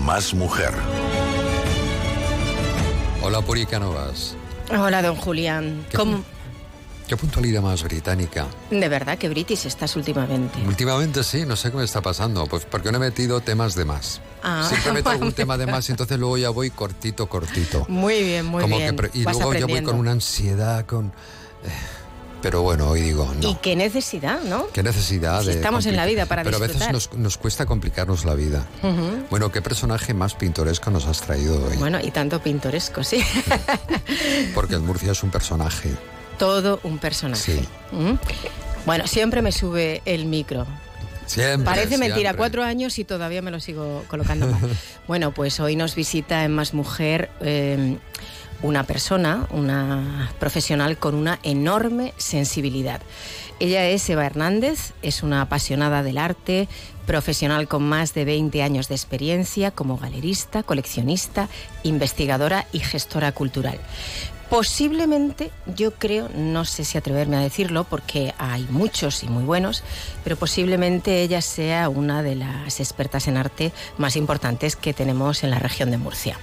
[0.05, 0.75] más mujer.
[3.23, 4.35] Hola, Puri Canovas.
[4.71, 5.87] Hola, don Julián.
[5.89, 6.23] ¿Qué, ¿Cómo?
[7.09, 8.47] qué puntualidad más británica?
[8.71, 10.61] De verdad que british estás últimamente.
[10.67, 12.45] Últimamente sí, no sé qué me está pasando.
[12.45, 14.21] Pues porque no he metido temas de más.
[14.43, 15.35] Ah, Siempre meto algún vale.
[15.37, 17.87] tema de más y entonces luego ya voy cortito, cortito.
[17.89, 18.95] Muy bien, muy Como bien.
[18.95, 21.07] que y Vas luego yo voy con una ansiedad, con...
[21.07, 22.02] eh,
[22.43, 23.51] pero bueno, hoy digo, no.
[23.51, 24.67] Y qué necesidad, ¿no?
[24.73, 25.53] Qué necesidad Si de...
[25.55, 26.93] estamos en la vida para Pero a veces disfrutar.
[26.93, 28.67] nos, nos cuesta complicarnos la vida.
[29.31, 31.77] Bueno, ¿qué personaje más pintoresco nos has traído hoy?
[31.77, 33.23] Bueno, y tanto pintoresco, sí.
[34.55, 35.91] Porque el Murcia es un personaje.
[36.39, 37.61] Todo un personaje.
[37.61, 37.69] Sí.
[37.93, 38.15] ¿Mm?
[38.85, 40.67] Bueno, siempre me sube el micro.
[41.27, 41.65] Siempre.
[41.65, 44.61] Parece mentira, cuatro años y todavía me lo sigo colocando mal.
[45.07, 47.97] bueno, pues hoy nos visita en Más Mujer eh,
[48.63, 53.01] una persona, una profesional con una enorme sensibilidad.
[53.61, 56.69] Ella es Eva Hernández, es una apasionada del arte,
[57.07, 61.49] profesional con más de 20 años de experiencia como galerista, coleccionista,
[61.83, 63.79] investigadora y gestora cultural.
[64.53, 69.83] Posiblemente, yo creo, no sé si atreverme a decirlo porque hay muchos y muy buenos,
[70.25, 75.51] pero posiblemente ella sea una de las expertas en arte más importantes que tenemos en
[75.51, 76.39] la región de Murcia.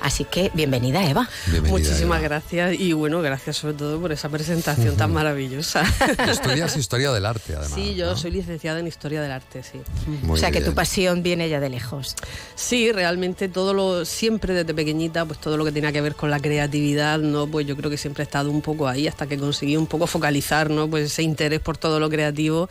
[0.00, 1.28] Así que bienvenida, Eva.
[1.68, 5.84] Muchísimas gracias y bueno, gracias sobre todo por esa presentación tan maravillosa.
[6.28, 7.74] Estudias historia del arte, además.
[7.74, 9.80] Sí, yo soy licenciada en historia del arte, sí.
[10.22, 12.16] Muy o sea que tu pasión viene ya de lejos.
[12.54, 16.30] Sí, realmente todo lo, siempre desde pequeñita, pues todo lo que tenía que ver con
[16.30, 17.46] la creatividad, ¿no?
[17.46, 20.06] Pues yo creo que siempre he estado un poco ahí hasta que conseguí un poco
[20.06, 20.88] focalizar, ¿no?
[20.88, 22.68] Pues ese interés por todo lo creativo.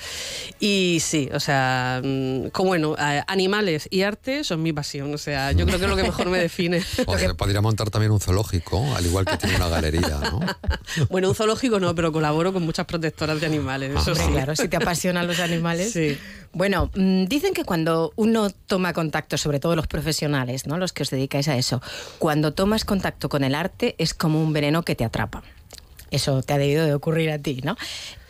[0.59, 2.95] Y sí, o sea, mm, como bueno,
[3.27, 6.29] animales y arte son mi pasión, o sea, yo creo que es lo que mejor
[6.29, 6.83] me define.
[7.25, 10.39] O se podría montar también un zoológico, al igual que tiene una galería, ¿no?
[11.09, 14.31] Bueno, un zoológico no, pero colaboro con muchas protectoras de animales, eso Hombre, sí.
[14.31, 15.91] claro, si te apasionan los animales.
[15.91, 16.17] Sí.
[16.51, 20.77] Bueno, mm, dicen que cuando uno toma contacto, sobre todo los profesionales, ¿no?
[20.77, 21.81] los que os dedicáis a eso,
[22.17, 25.43] cuando tomas contacto con el arte es como un veneno que te atrapa.
[26.11, 27.77] Eso te ha debido de ocurrir a ti, ¿no?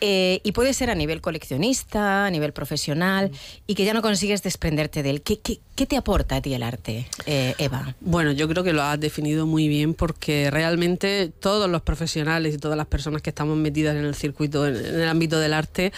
[0.02, 3.30] Eh, y puede ser a nivel coleccionista, a nivel profesional,
[3.66, 5.22] y que ya no consigues desprenderte de él.
[5.22, 7.94] ¿Qué, qué- qué te aporta a ti el arte, eh, Eva?
[8.00, 12.58] Bueno, yo creo que lo has definido muy bien porque realmente todos los profesionales y
[12.58, 15.92] todas las personas que estamos metidas en el circuito, en, el ámbito del arte,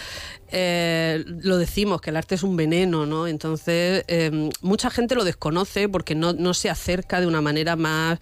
[0.51, 3.27] eh, lo decimos, que el arte es un veneno, ¿no?
[3.27, 4.05] Entonces,
[4.61, 8.19] mucha gente lo desconoce porque no se acerca de una manera más...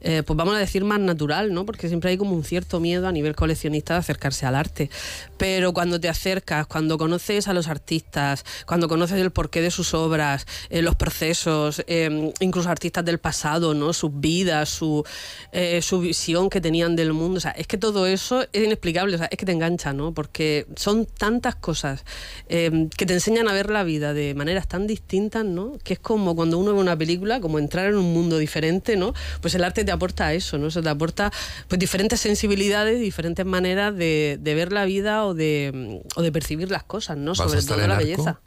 [0.00, 1.66] eh, pues vamos a decir más natural, ¿no?
[1.66, 4.90] Porque siempre hay como un cierto miedo a nivel coleccionista de acercarse al arte.
[5.36, 9.94] Pero cuando te acercas, cuando conoces a los artistas, cuando conoces el porqué de sus
[9.94, 13.92] obras, eh, los procesos, eh, incluso artistas del pasado, ¿no?
[13.92, 15.04] Sus vidas, su,
[15.52, 17.38] eh, su visión que tenían del mundo.
[17.38, 20.12] O sea, es que todo eso es inexplicable, o sea, es que te engancha, ¿no?
[20.12, 22.04] Porque son tantas cosas
[22.48, 25.78] eh, que te enseñan a ver la vida de maneras tan distintas, ¿no?
[25.82, 29.14] Que es como cuando uno ve una película, como entrar en un mundo diferente, ¿no?
[29.40, 30.68] Pues el arte te aporta eso, ¿no?
[30.68, 31.32] Eso te aporta
[31.68, 36.70] pues diferentes sensibilidades, diferentes maneras de, de ver la vida o de, o de percibir
[36.70, 37.32] las cosas, ¿no?
[37.32, 37.96] ¿Vas a Sobre todo la arco?
[38.04, 38.40] belleza.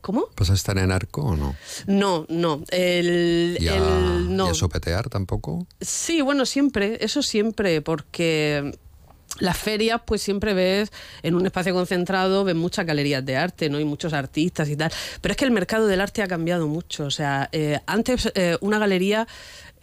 [0.00, 0.26] ¿Cómo?
[0.38, 1.56] ¿Vas a estar en arco o no?
[1.88, 2.62] No, no.
[2.70, 4.46] El, ¿Y a, el- no.
[4.46, 5.66] y a sopetear tampoco?
[5.80, 8.78] Sí, bueno, siempre, eso siempre, porque
[9.40, 10.92] las ferias, pues siempre ves
[11.24, 13.80] en un espacio concentrado, ves muchas galerías de arte, ¿no?
[13.80, 14.92] Y muchos artistas y tal.
[15.20, 17.04] Pero es que el mercado del arte ha cambiado mucho.
[17.06, 19.26] O sea, eh, antes eh, una galería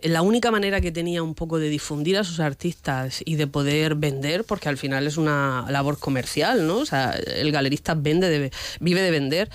[0.04, 3.96] la única manera que tenía un poco de difundir a sus artistas y de poder
[3.96, 6.78] vender, porque al final es una labor comercial, ¿no?
[6.80, 9.50] O sea, el galerista vende de- vive de vender,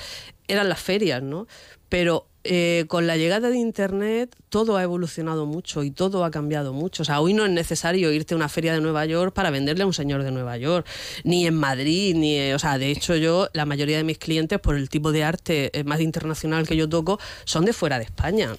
[0.47, 1.47] eran las ferias, ¿no?
[1.89, 6.73] Pero eh, con la llegada de Internet todo ha evolucionado mucho y todo ha cambiado
[6.73, 7.03] mucho.
[7.03, 9.83] O sea, hoy no es necesario irte a una feria de Nueva York para venderle
[9.83, 10.87] a un señor de Nueva York,
[11.25, 12.37] ni en Madrid, ni...
[12.37, 15.25] eh, O sea, de hecho yo, la mayoría de mis clientes, por el tipo de
[15.25, 18.55] arte eh, más internacional que yo toco, son de fuera de España.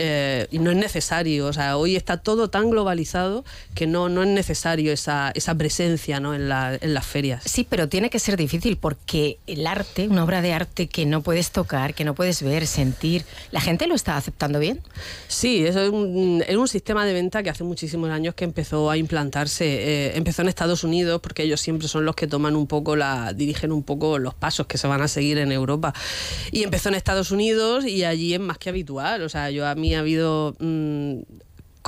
[0.00, 3.44] Eh, y no es necesario, o sea, hoy está todo tan globalizado
[3.74, 6.34] que no, no es necesario esa, esa presencia ¿no?
[6.34, 7.42] en, la- en las ferias.
[7.44, 11.20] Sí, pero tiene que ser difícil porque el arte, una obra de arte que no
[11.22, 14.80] puedes tocar, que no puedes ver, sentir, ¿la gente lo está aceptando bien?
[15.26, 18.90] Sí, eso es un, es un sistema de venta que hace muchísimos años que empezó
[18.90, 19.64] a implantarse.
[19.66, 23.32] Eh, empezó en Estados Unidos porque ellos siempre son los que toman un poco la,
[23.32, 25.92] dirigen un poco los pasos que se van a seguir en Europa.
[26.52, 29.22] Y empezó en Estados Unidos y allí es más que habitual.
[29.22, 31.20] O sea, yo a mí ha habido mm,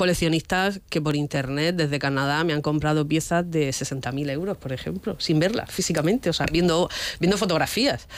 [0.00, 5.16] coleccionistas que por internet desde Canadá me han comprado piezas de 60.000 euros, por ejemplo,
[5.18, 8.08] sin verlas físicamente, o sea, viendo, viendo fotografías.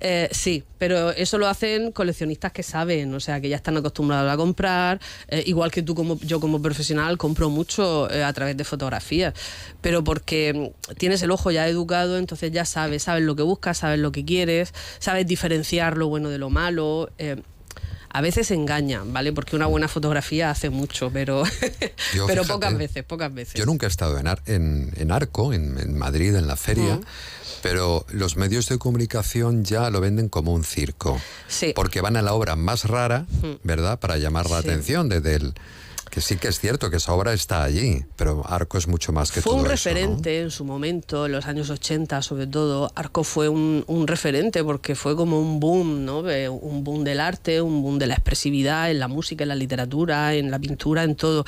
[0.00, 4.32] Eh, sí, pero eso lo hacen coleccionistas que saben, o sea, que ya están acostumbrados
[4.32, 8.56] a comprar, eh, igual que tú como yo como profesional compro mucho eh, a través
[8.56, 9.32] de fotografías,
[9.80, 13.78] pero porque mm, tienes el ojo ya educado, entonces ya sabes, sabes lo que buscas,
[13.78, 17.10] sabes lo que quieres, sabes diferenciar lo bueno de lo malo.
[18.10, 19.32] A veces engañan, ¿vale?
[19.32, 21.44] Porque una buena fotografía hace mucho, pero,
[22.14, 23.54] Yo, pero fíjate, pocas veces, pocas veces.
[23.54, 27.00] Yo nunca he estado en, Ar- en, en Arco, en, en Madrid, en la feria,
[27.62, 31.20] pero los medios de comunicación ya lo venden como un circo.
[31.48, 31.72] Sí.
[31.74, 33.26] Porque van a la obra más rara.
[33.62, 33.98] ¿verdad?
[33.98, 34.68] Para llamar la Sí.
[34.68, 35.54] atención desde el...
[36.18, 39.30] Que sí que es cierto que esa obra está allí, pero Arco es mucho más
[39.30, 39.94] que fue todo un eso, ¿no?
[39.94, 42.90] referente en su momento, en los años 80 sobre todo.
[42.96, 46.28] Arco fue un, un referente porque fue como un boom, ¿no?
[46.28, 49.54] Eh, Un boom del arte, un boom de la expresividad en la música, en la
[49.54, 51.44] literatura, en la pintura, en todo.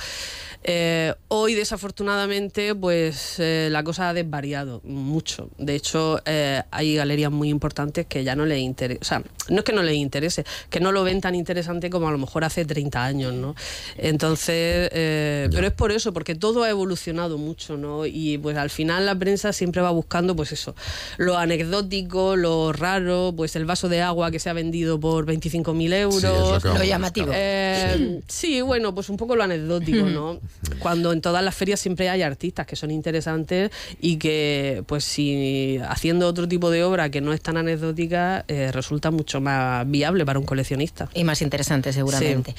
[0.63, 5.49] Eh, hoy, desafortunadamente, pues eh, la cosa ha desvariado mucho.
[5.57, 9.01] De hecho, eh, hay galerías muy importantes que ya no les interesa.
[9.01, 12.09] O sea, no es que no les interese, que no lo ven tan interesante como
[12.09, 13.55] a lo mejor hace 30 años, ¿no?
[13.97, 14.60] Entonces,
[14.93, 18.07] eh, pero es por eso, porque todo ha evolucionado mucho, ¿no?
[18.07, 20.75] Y pues al final la prensa siempre va buscando, pues eso,
[21.17, 25.93] lo anecdótico, lo raro, pues el vaso de agua que se ha vendido por 25.000
[25.95, 26.21] euros.
[26.21, 27.31] Sí, es lo llamativo.
[27.35, 30.41] Eh, sí, bueno, pues un poco lo anecdótico, ¿no?
[30.79, 33.71] Cuando en todas las ferias siempre hay artistas que son interesantes
[34.01, 38.71] y que, pues si haciendo otro tipo de obra que no es tan anecdótica, eh,
[38.73, 41.09] resulta mucho más viable para un coleccionista.
[41.15, 42.55] Y más interesante, seguramente.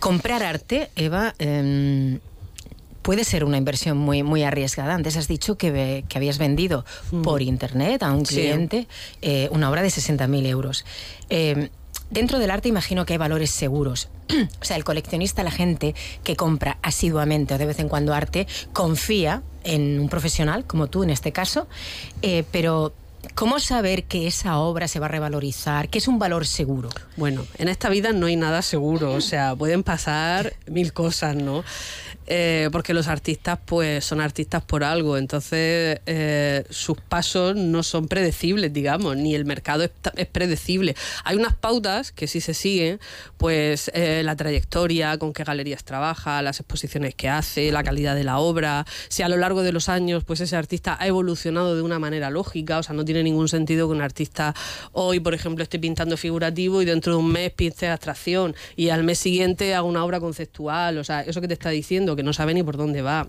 [0.00, 1.25] Comprar arte, Eva.
[1.38, 2.20] Em,
[3.02, 4.92] Puede ser una inversión muy, muy arriesgada.
[4.92, 6.84] Antes has dicho que, que habías vendido
[7.22, 8.26] por internet a un Mm.
[8.26, 8.34] Sí.
[8.34, 8.88] cliente
[9.22, 10.84] eh, una obra de 60.000 euros.
[11.30, 11.68] Eh,
[12.10, 14.08] dentro del arte imagino que hay valores seguros.
[14.60, 15.94] o sea, el coleccionista, la gente
[16.24, 21.04] que compra asiduamente o de vez en cuando arte, confía en un profesional, como tú
[21.04, 21.68] en este caso,
[22.22, 22.92] eh, pero
[23.36, 25.90] ¿cómo saber que esa obra se va a revalorizar?
[25.90, 26.88] ¿Qué es un valor seguro?
[27.16, 31.62] Bueno, en esta vida no hay nada seguro, o sea, pueden pasar mil cosas, ¿no?
[32.26, 38.08] Eh, porque los artistas, pues, son artistas por algo, entonces eh, sus pasos no son
[38.08, 40.96] predecibles, digamos, ni el mercado es, predecible.
[41.24, 42.98] Hay unas pautas que sí se siguen,
[43.36, 48.24] pues eh, la trayectoria, con qué galerías trabaja, las exposiciones que hace, la calidad de
[48.24, 51.82] la obra, si a lo largo de los años, pues ese artista ha evolucionado de
[51.82, 54.54] una manera lógica, o sea, no tiene ningún sentido que un artista
[54.92, 59.04] hoy, por ejemplo, esté pintando figurativo y dentro de un mes pinte abstracción y al
[59.04, 62.32] mes siguiente haga una obra conceptual, o sea, eso que te está diciendo, que no
[62.32, 63.28] sabe ni por dónde va,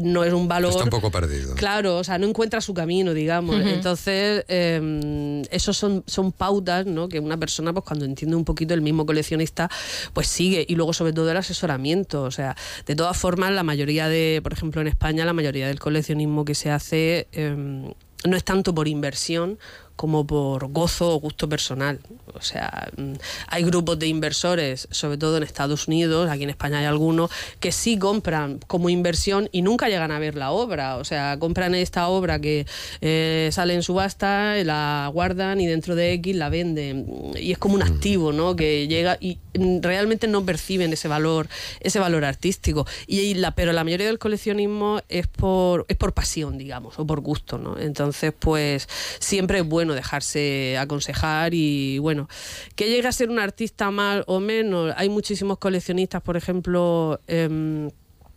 [0.00, 0.70] no es un valor...
[0.70, 1.54] Está un poco perdido.
[1.54, 3.56] Claro, o sea, no encuentra su camino, digamos.
[3.64, 7.08] Entonces, eh, esos son, son pautas, ¿no?
[7.08, 9.70] Que una persona, pues cuando entiende un poquito el mismo coleccionista,
[10.12, 10.64] pues sigue.
[10.68, 12.22] Y luego, sobre todo, el asesoramiento.
[12.22, 12.56] O sea,
[12.86, 16.54] de todas formas, la mayoría de, por ejemplo, en España, la mayoría del coleccionismo que
[16.54, 17.94] se hace eh,
[18.24, 19.58] no es tanto por inversión
[19.96, 22.00] como por gozo o gusto personal.
[22.34, 23.12] O sea, mm,
[23.48, 27.30] hay grupos de inversores, sobre todo en Estados Unidos, aquí en España hay algunos,
[27.60, 30.96] que sí compran como inversión y nunca llegan a ver la obra.
[30.96, 32.66] O sea, compran esta obra que
[33.00, 37.32] eh, sale en subasta, la guardan y dentro de X la venden.
[37.36, 38.56] Y es como un activo, ¿no?
[38.56, 41.48] Que llega y mm, realmente no perciben ese valor,
[41.80, 42.86] ese valor artístico.
[43.06, 47.06] Y, y la, pero la mayoría del coleccionismo es por, es por pasión, digamos, o
[47.06, 47.78] por gusto, ¿no?
[47.78, 48.88] Entonces, pues
[49.20, 52.28] siempre es bueno dejarse aconsejar y bueno,
[52.74, 54.94] que llegue a ser un artista mal o menos.
[54.96, 57.90] Hay muchísimos coleccionistas, por ejemplo, em,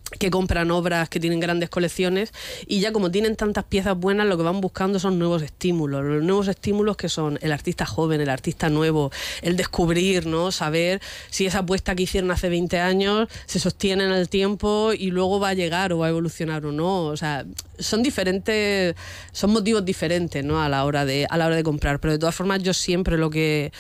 [0.10, 2.34] que compran obras que tienen grandes colecciones
[2.66, 6.04] y ya como tienen tantas piezas buenas lo que van buscando son nuevos estímulos.
[6.04, 9.12] Los nuevos estímulos que son el artista joven el artista nuevo
[9.42, 14.12] el descubrir no saber si esa apuesta que hicieron hace 20 años se sostiene en
[14.12, 17.06] el tiempo y luego va a llegar o va a evolucionar o no.
[17.06, 17.46] O sea
[17.78, 18.96] son diferentes
[19.32, 22.00] son motivos diferentes no a la hora de a la hora de comprar.
[22.00, 23.72] Pero de todas formas yo siempre lo que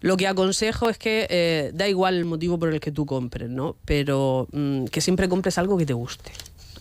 [0.00, 3.50] lo que aconsejo es que eh, da igual el motivo por el que tú compres,
[3.50, 3.76] ¿no?
[3.84, 6.30] Pero mm, que siempre compres algo que te guste.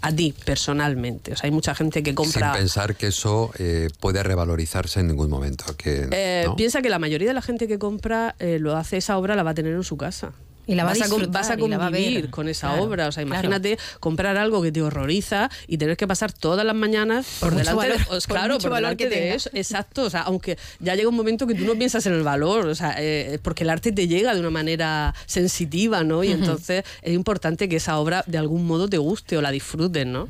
[0.01, 1.33] A ti, personalmente.
[1.33, 2.53] O sea, hay mucha gente que compra...
[2.53, 5.65] Sin pensar que eso eh, puede revalorizarse en ningún momento.
[5.75, 6.55] Que, Eh, ¿no?
[6.55, 9.43] Piensa que la mayoría de la gente que compra eh, lo hace esa obra la
[9.43, 10.33] va a tener en su casa.
[10.67, 12.01] Y la va a vas, vas a va a ver.
[12.03, 13.07] convivir con esa Claro, obra.
[13.07, 13.39] O sea, claro.
[13.47, 17.63] imagínate comprar algo que te horroriza y tener que pasar todas las mañanas por, mucho
[17.63, 19.35] delante valor- de, por claro, por valor delante que de tenga.
[19.35, 19.49] eso.
[19.53, 20.03] Exacto.
[20.03, 22.67] O sea, aunque ya llega un momento que tú no piensas en el valor.
[22.67, 26.23] O sea, eh, porque el arte te llega de una manera sensitiva, ¿no?
[26.23, 30.05] Y entonces es importante que esa obra de algún modo te guste o la disfrutes,
[30.05, 30.27] ¿no?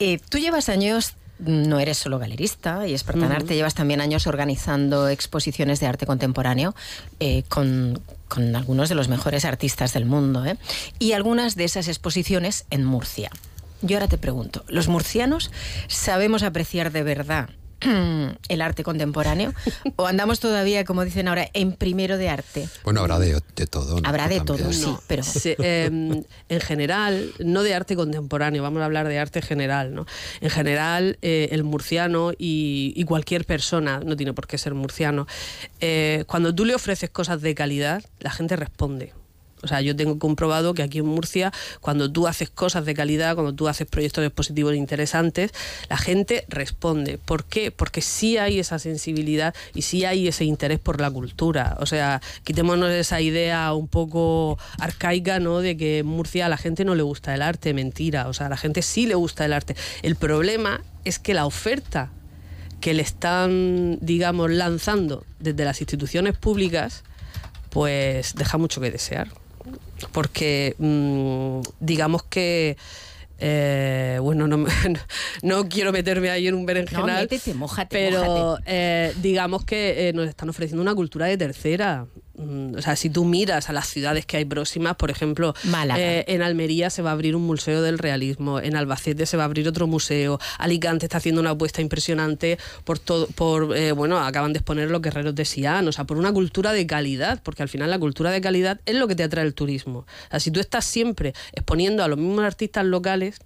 [0.00, 1.12] Eh, tú llevas años,
[1.44, 3.40] no eres solo galerista y experta en Ujú.
[3.42, 6.74] arte, llevas también años organizando exposiciones de arte contemporáneo
[7.20, 10.44] eh, con, con algunos de los mejores artistas del mundo.
[10.46, 10.56] ¿eh?
[10.98, 13.30] Y algunas de esas exposiciones en Murcia.
[13.80, 15.50] Yo ahora te pregunto, ¿los murcianos
[15.88, 17.50] sabemos apreciar de verdad
[18.48, 19.52] el arte contemporáneo?
[19.96, 22.68] ¿O andamos todavía, como dicen ahora, en primero de arte?
[22.84, 24.00] Bueno, habrá de, de todo.
[24.00, 24.08] ¿no?
[24.08, 24.58] Habrá de También.
[24.58, 25.22] todo, sí, pero...
[25.22, 29.94] Sí, eh, en general, no de arte contemporáneo, vamos a hablar de arte general.
[29.94, 30.06] ¿no?
[30.40, 35.26] En general, eh, el murciano y, y cualquier persona, no tiene por qué ser murciano,
[35.80, 39.12] eh, cuando tú le ofreces cosas de calidad, la gente responde.
[39.62, 43.34] O sea, yo tengo comprobado que aquí en Murcia, cuando tú haces cosas de calidad,
[43.34, 45.52] cuando tú haces proyectos expositivos interesantes,
[45.88, 47.18] la gente responde.
[47.18, 47.70] ¿Por qué?
[47.70, 51.76] Porque sí hay esa sensibilidad y sí hay ese interés por la cultura.
[51.80, 55.60] O sea, quitémonos esa idea un poco arcaica, ¿no?
[55.60, 58.28] De que en Murcia a la gente no le gusta el arte, mentira.
[58.28, 59.76] O sea, a la gente sí le gusta el arte.
[60.02, 62.10] El problema es que la oferta
[62.80, 67.04] que le están, digamos, lanzando desde las instituciones públicas,
[67.70, 69.28] pues deja mucho que desear
[70.10, 72.76] porque mm, digamos que
[73.44, 74.64] eh, bueno, no,
[75.42, 78.62] no quiero meterme ahí en un berenjenal, No, métete, mójate, pero mójate.
[78.66, 82.06] eh, digamos que eh, nos están ofreciendo una cultura de tercera.
[82.34, 85.54] Mm, O sea, si tú miras a las ciudades que hay próximas, por ejemplo,
[85.96, 89.42] eh, en Almería se va a abrir un museo del realismo, en Albacete se va
[89.42, 94.18] a abrir otro museo, Alicante está haciendo una apuesta impresionante por todo, por eh, bueno,
[94.18, 97.62] acaban de exponer los guerreros de Sion, o sea, por una cultura de calidad, porque
[97.62, 100.00] al final la cultura de calidad es lo que te atrae el turismo.
[100.00, 103.40] O sea, si tú estás siempre exponiendo a los mismos artistas locales,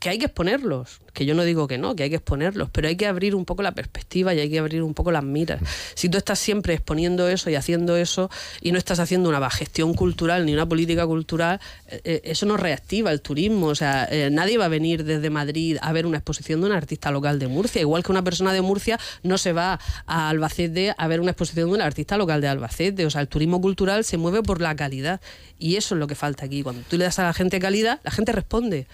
[0.00, 2.88] que hay que exponerlos, que yo no digo que no, que hay que exponerlos, pero
[2.88, 5.60] hay que abrir un poco la perspectiva y hay que abrir un poco las miras.
[5.94, 8.30] Si tú estás siempre exponiendo eso y haciendo eso
[8.60, 12.56] y no estás haciendo una gestión cultural ni una política cultural, eh, eh, eso no
[12.56, 13.68] reactiva el turismo.
[13.68, 16.72] O sea, eh, nadie va a venir desde Madrid a ver una exposición de un
[16.72, 20.94] artista local de Murcia, igual que una persona de Murcia no se va a Albacete
[20.98, 23.06] a ver una exposición de un artista local de Albacete.
[23.06, 25.20] O sea, el turismo cultural se mueve por la calidad
[25.58, 26.62] y eso es lo que falta aquí.
[26.62, 28.86] Cuando tú le das a la gente calidad, la gente responde.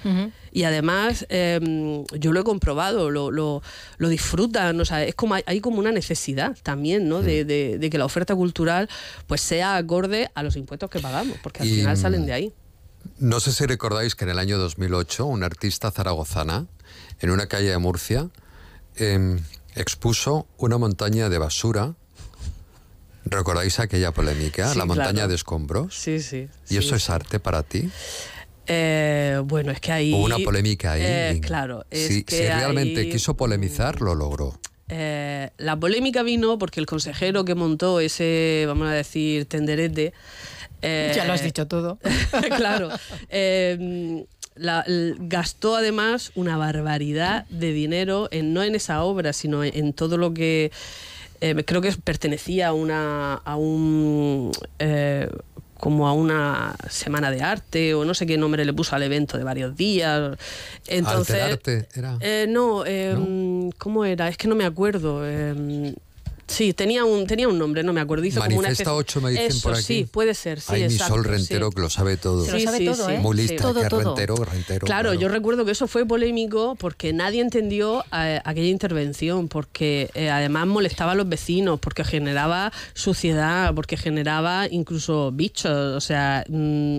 [0.52, 3.62] Y además, eh, yo lo he comprobado, lo, lo,
[3.98, 7.22] lo disfrutan, o sea, es como hay, hay como una necesidad también, ¿no?
[7.22, 8.88] De, de- de que la oferta cultural
[9.26, 12.52] pues sea acorde a los impuestos que pagamos, porque al Y, final salen de ahí.
[13.18, 16.66] No sé si recordáis que en el año 2008 un artista zaragozana
[17.20, 18.28] en una calle de Murcia
[18.96, 19.38] em,
[19.74, 21.94] expuso una montaña de basura.
[23.24, 24.72] ¿Recordáis aquella polémica?
[24.72, 25.28] Sí, la montaña claro.
[25.28, 25.94] de escombros.
[25.94, 26.48] Sí, sí.
[26.68, 27.90] ¿Y eso es arte para ti?
[28.66, 30.12] Eh, bueno, es que ahí...
[30.12, 31.02] Hubo una polémica ahí.
[31.04, 34.58] eh, claro, es si, que si realmente quiso polemizar, lo logró.
[34.88, 40.12] Eh, la polémica vino porque el consejero que montó ese, vamos a decir, tenderete.
[40.82, 41.98] eh, Ya lo has dicho todo.
[42.56, 42.90] claro.
[43.28, 44.24] eh,
[44.56, 49.76] la- l- gastó además una barbaridad de dinero en no en esa obra, sino en,
[49.76, 50.70] en todo lo que
[51.40, 54.50] eh, creo que pertenecía a una a un
[54.80, 55.28] eh,
[55.80, 59.38] como a una semana de arte o no sé qué nombre le puso al evento
[59.38, 60.36] de varios días.
[60.86, 62.18] Entonces, Alterarte era.
[62.20, 64.28] eh, no, eh, ¿cómo era?
[64.28, 65.22] Es que no me acuerdo.
[65.24, 65.94] eh,
[66.50, 68.24] sí, tenía un, tenía un nombre, no me acuerdo.
[68.24, 69.82] Hizo como una Manifesta especie- 8 me dicen Eso, por aquí.
[69.84, 70.60] sí, puede ser.
[70.60, 71.30] Sí, Hay mi exacto, sol sí.
[71.30, 72.44] rentero que lo sabe todo.
[72.44, 73.18] Se lo sabe todo, ¿eh?
[73.18, 73.42] Muy Sí.
[73.48, 74.02] lista, Todo, que todo.
[74.16, 74.86] rentero, rentero.
[74.86, 80.30] Claro, yo recuerdo que eso fue polémico porque nadie entendió eh, aquella intervención, porque eh,
[80.30, 85.96] además molestaba a los vecinos, porque generaba suciedad, porque generaba incluso bichos.
[85.96, 86.98] O sea, mm,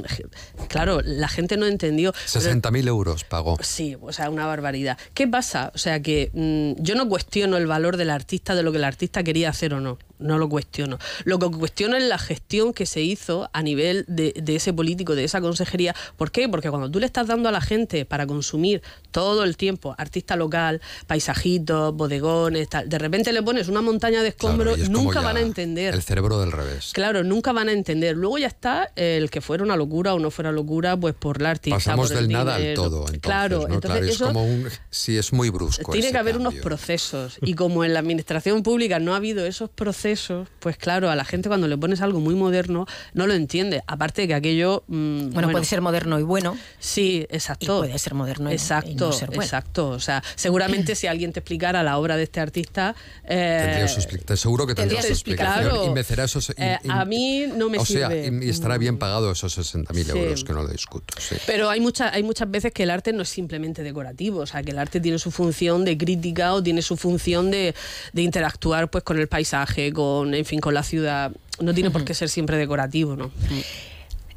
[0.68, 2.12] claro, la gente no entendió.
[2.14, 3.58] Pero- 60.000 euros pagó.
[3.62, 4.98] Sí, o sea, una barbaridad.
[5.14, 5.72] ¿Qué pasa?
[5.74, 8.84] O sea, que mm, yo no cuestiono el valor del artista, de lo que el
[8.84, 9.98] artista quería hacer o no.
[10.22, 10.98] No lo cuestiono.
[11.26, 15.16] Lo que cuestiono es la gestión que se hizo a nivel de, de ese político,
[15.16, 15.96] de esa consejería.
[16.18, 16.48] ¿Por qué?
[16.48, 18.82] Porque cuando tú le estás dando a la gente para consumir
[19.12, 24.30] todo el tiempo artista local, paisajitos, bodegones, tal, de repente le pones una montaña de
[24.30, 25.94] escombros, es nunca van a entender.
[25.94, 26.92] El cerebro del revés.
[26.94, 28.16] Claro, nunca van a entender.
[28.16, 31.52] Luego ya está el que fuera una locura o no fuera locura, pues por la
[31.52, 31.78] artista.
[31.78, 32.84] Pasamos por el del nada al dinero.
[32.84, 33.00] todo.
[33.00, 33.76] Entonces, claro, ¿no?
[33.76, 34.70] entonces Claro, es eso como un.
[34.90, 35.92] Sí, es muy brusco.
[35.92, 37.38] tiene que haber unos procesos.
[37.42, 40.11] Y como en la administración pública no ha habido esos procesos,
[40.60, 43.84] pues claro, a la gente cuando le pones algo muy moderno no lo entiende.
[43.88, 44.84] Aparte de que aquello.
[44.88, 46.58] mm, Bueno, puede ser moderno y bueno.
[46.80, 47.78] Sí, exacto.
[47.78, 49.44] Y puede ser moderno y- y exacto, no ser bueno.
[49.44, 49.90] exacto.
[49.90, 52.96] O sea, seguramente si alguien te explicara la obra de este artista.
[53.24, 55.70] eh, Tendría su expli- te seguro que tendría su tendría- explicación.
[55.70, 55.86] claro.
[55.86, 56.50] Y merecerá esos.
[56.50, 58.28] y- Eh, y- a mí no me o sea, sirve.
[58.44, 60.18] y, y estará bien pagado esos 60.000 Sí.
[60.18, 61.14] euros, que no lo discuto.
[61.20, 61.36] sí.
[61.46, 64.62] Pero hay, muchas hay muchas veces que el arte no es simplemente decorativo, o sea,
[64.64, 67.74] que el arte tiene su función de crítica o tiene su función de,
[68.14, 71.32] de interactuar pues con el paisaje, con, en fin, con la ciudad.
[71.60, 73.32] No tiene por qué ser siempre decorativo, ¿no?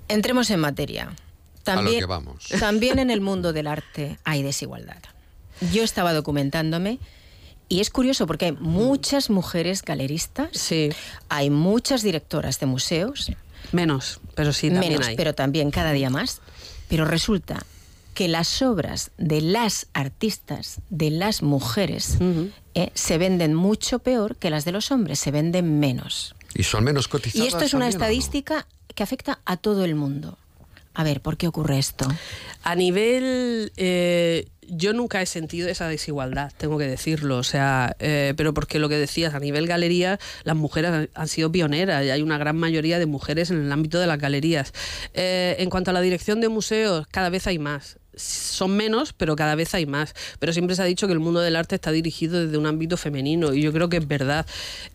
[0.09, 1.15] Entremos en materia.
[1.62, 2.45] También, que vamos.
[2.61, 5.03] también en el mundo del arte hay desigualdad.
[5.73, 6.99] Yo estaba documentándome
[7.70, 10.70] y es curioso porque hay muchas mujeres galeristas,
[11.31, 13.32] hay muchas directoras de museos.
[13.73, 15.16] Menos, pero sí, también menos, hay.
[15.16, 16.43] pero también cada día más.
[16.89, 17.65] Pero resulta
[18.12, 22.19] que las obras de las artistas, de las mujeres,
[22.75, 22.91] ¿eh?
[22.95, 26.35] se venden mucho peor que las de los hombres, se venden menos.
[26.55, 27.45] Y son menos cotizadas.
[27.45, 30.39] Y esto es una estadística que afecta a todo el mundo.
[30.95, 32.07] A ver, ¿por qué ocurre esto?
[32.63, 33.73] A nivel.
[33.77, 37.39] eh, yo nunca he sentido esa desigualdad, tengo que decirlo.
[37.39, 41.29] O sea, eh, pero porque lo que decías, a nivel galería, las mujeres han, han
[41.29, 44.73] sido pioneras y hay una gran mayoría de mujeres en el ámbito de las galerías.
[45.15, 47.99] Eh, en cuanto a la dirección de museos, cada vez hay más.
[48.16, 50.15] Son menos, pero cada vez hay más.
[50.39, 52.97] Pero siempre se ha dicho que el mundo del arte está dirigido desde un ámbito
[52.97, 54.47] femenino y yo creo que es verdad.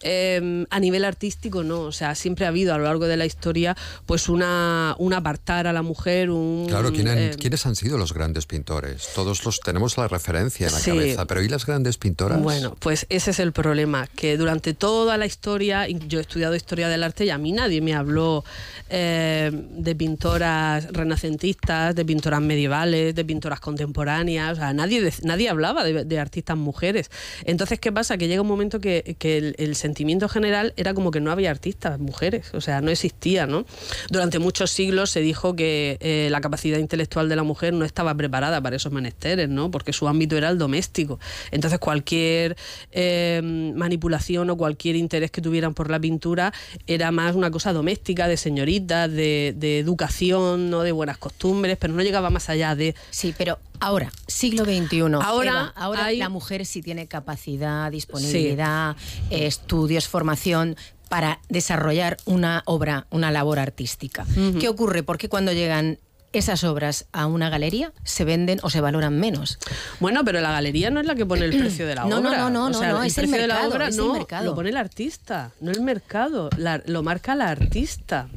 [0.02, 1.82] Eh, a nivel artístico, no.
[1.82, 3.76] O sea, siempre ha habido a lo largo de la historia
[4.06, 6.66] pues una, un apartar a la mujer, un...
[6.68, 9.10] Claro, ¿quién han- eh, ¿quiénes han sido los grandes pintores?
[9.16, 10.92] Todos los tenemos la referencia en la Sí.
[10.92, 12.42] cabeza, pero ¿y las grandes pintoras?
[12.42, 16.88] Bueno, pues ese es el problema, que durante toda la historia, yo he estudiado historia
[16.90, 18.44] del arte y a mí nadie me habló
[18.90, 25.84] eh, de pintoras renacentistas, de pintoras medievales, de pintoras contemporáneas, o sea, nadie, nadie hablaba
[25.84, 27.10] de, artistas mujeres.
[27.46, 28.18] Entonces, ¿qué pasa?
[28.18, 29.16] Que llega un momento que,
[29.58, 33.66] el sentimiento general era como que no había artistas mujeres, o sea, no existía, ¿no?
[34.10, 38.16] Durante muchos siglos se dijo que eh, la capacidad intelectual de la mujer no estaba
[38.16, 39.72] preparada para esos menesteres, ¿no?
[39.72, 41.20] Porque su ámbito era el doméstico.
[41.52, 42.58] Entonces, cualquier
[42.92, 46.54] eh, manipulación o cualquier interés que tuvieran por la pintura
[46.88, 50.84] era más una cosa doméstica, de señoritas, de, de educación, ¿no?
[50.84, 52.96] de buenas costumbres, pero no llegaba más allá de...
[53.10, 55.02] Sí, pero ahora, siglo XXI.
[55.22, 58.96] Ahora Eva, ahora hay- la mujer sí tiene capacidad, disponibilidad,
[59.30, 60.76] eh, estudios, formación
[61.10, 64.26] para desarrollar una obra, una labor artística.
[64.60, 65.02] ¿Qué ocurre?
[65.04, 65.98] ¿Por qué cuando llegan
[66.32, 69.58] esas obras a una galería se venden o se valoran menos?
[70.00, 72.30] Bueno, pero la galería no es la que pone el precio de la No, no,
[72.30, 72.38] obra.
[72.42, 73.98] no, no, O no, sea, no, el es el precio de la mercado, obra el
[73.98, 74.46] no, mercado.
[74.46, 76.52] lo pone el artista, no el mercado.
[76.58, 78.28] La- lo marca la artista.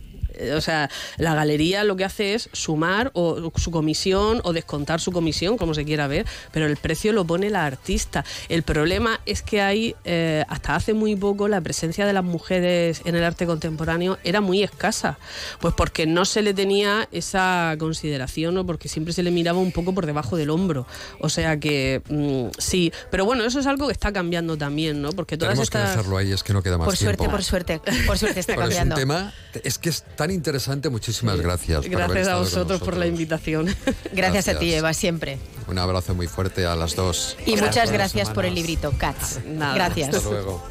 [0.56, 5.12] O sea, la galería lo que hace es sumar o su comisión o descontar su
[5.12, 8.24] comisión, como se quiera ver, pero el precio lo pone la artista.
[8.48, 13.02] El problema es que hay, eh, hasta hace muy poco, la presencia de las mujeres
[13.04, 15.18] en el arte contemporáneo era muy escasa.
[15.60, 19.72] Pues porque no se le tenía esa consideración o porque siempre se le miraba un
[19.72, 20.86] poco por debajo del hombro.
[21.20, 25.10] O sea que mm, sí, pero bueno, eso es algo que está cambiando también, ¿no?
[25.12, 25.96] Porque todas Tenemos que estas...
[25.96, 27.24] dejarlo ahí, es que no queda más Por tiempo.
[27.24, 28.96] suerte, por suerte, por suerte está Pero es un cambiando.
[28.96, 29.32] tema,
[29.62, 31.88] es que es tan interesante, muchísimas gracias.
[31.88, 33.74] Gracias a vosotros por la invitación.
[34.12, 34.72] Gracias, a ti.
[34.72, 35.38] Eva, siempre.
[35.68, 37.36] Un abrazo muy fuerte a las dos.
[37.46, 39.40] Y muchas gracias por el librito, Cats.
[39.46, 39.74] Nada.
[39.74, 40.14] Gracias.
[40.14, 40.62] Hasta luego.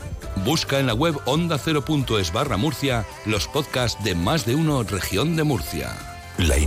[0.46, 5.44] Busca en la web onda0.es barra Murcia los podcasts de más de uno región de
[5.44, 5.98] Murcia.
[6.38, 6.58] La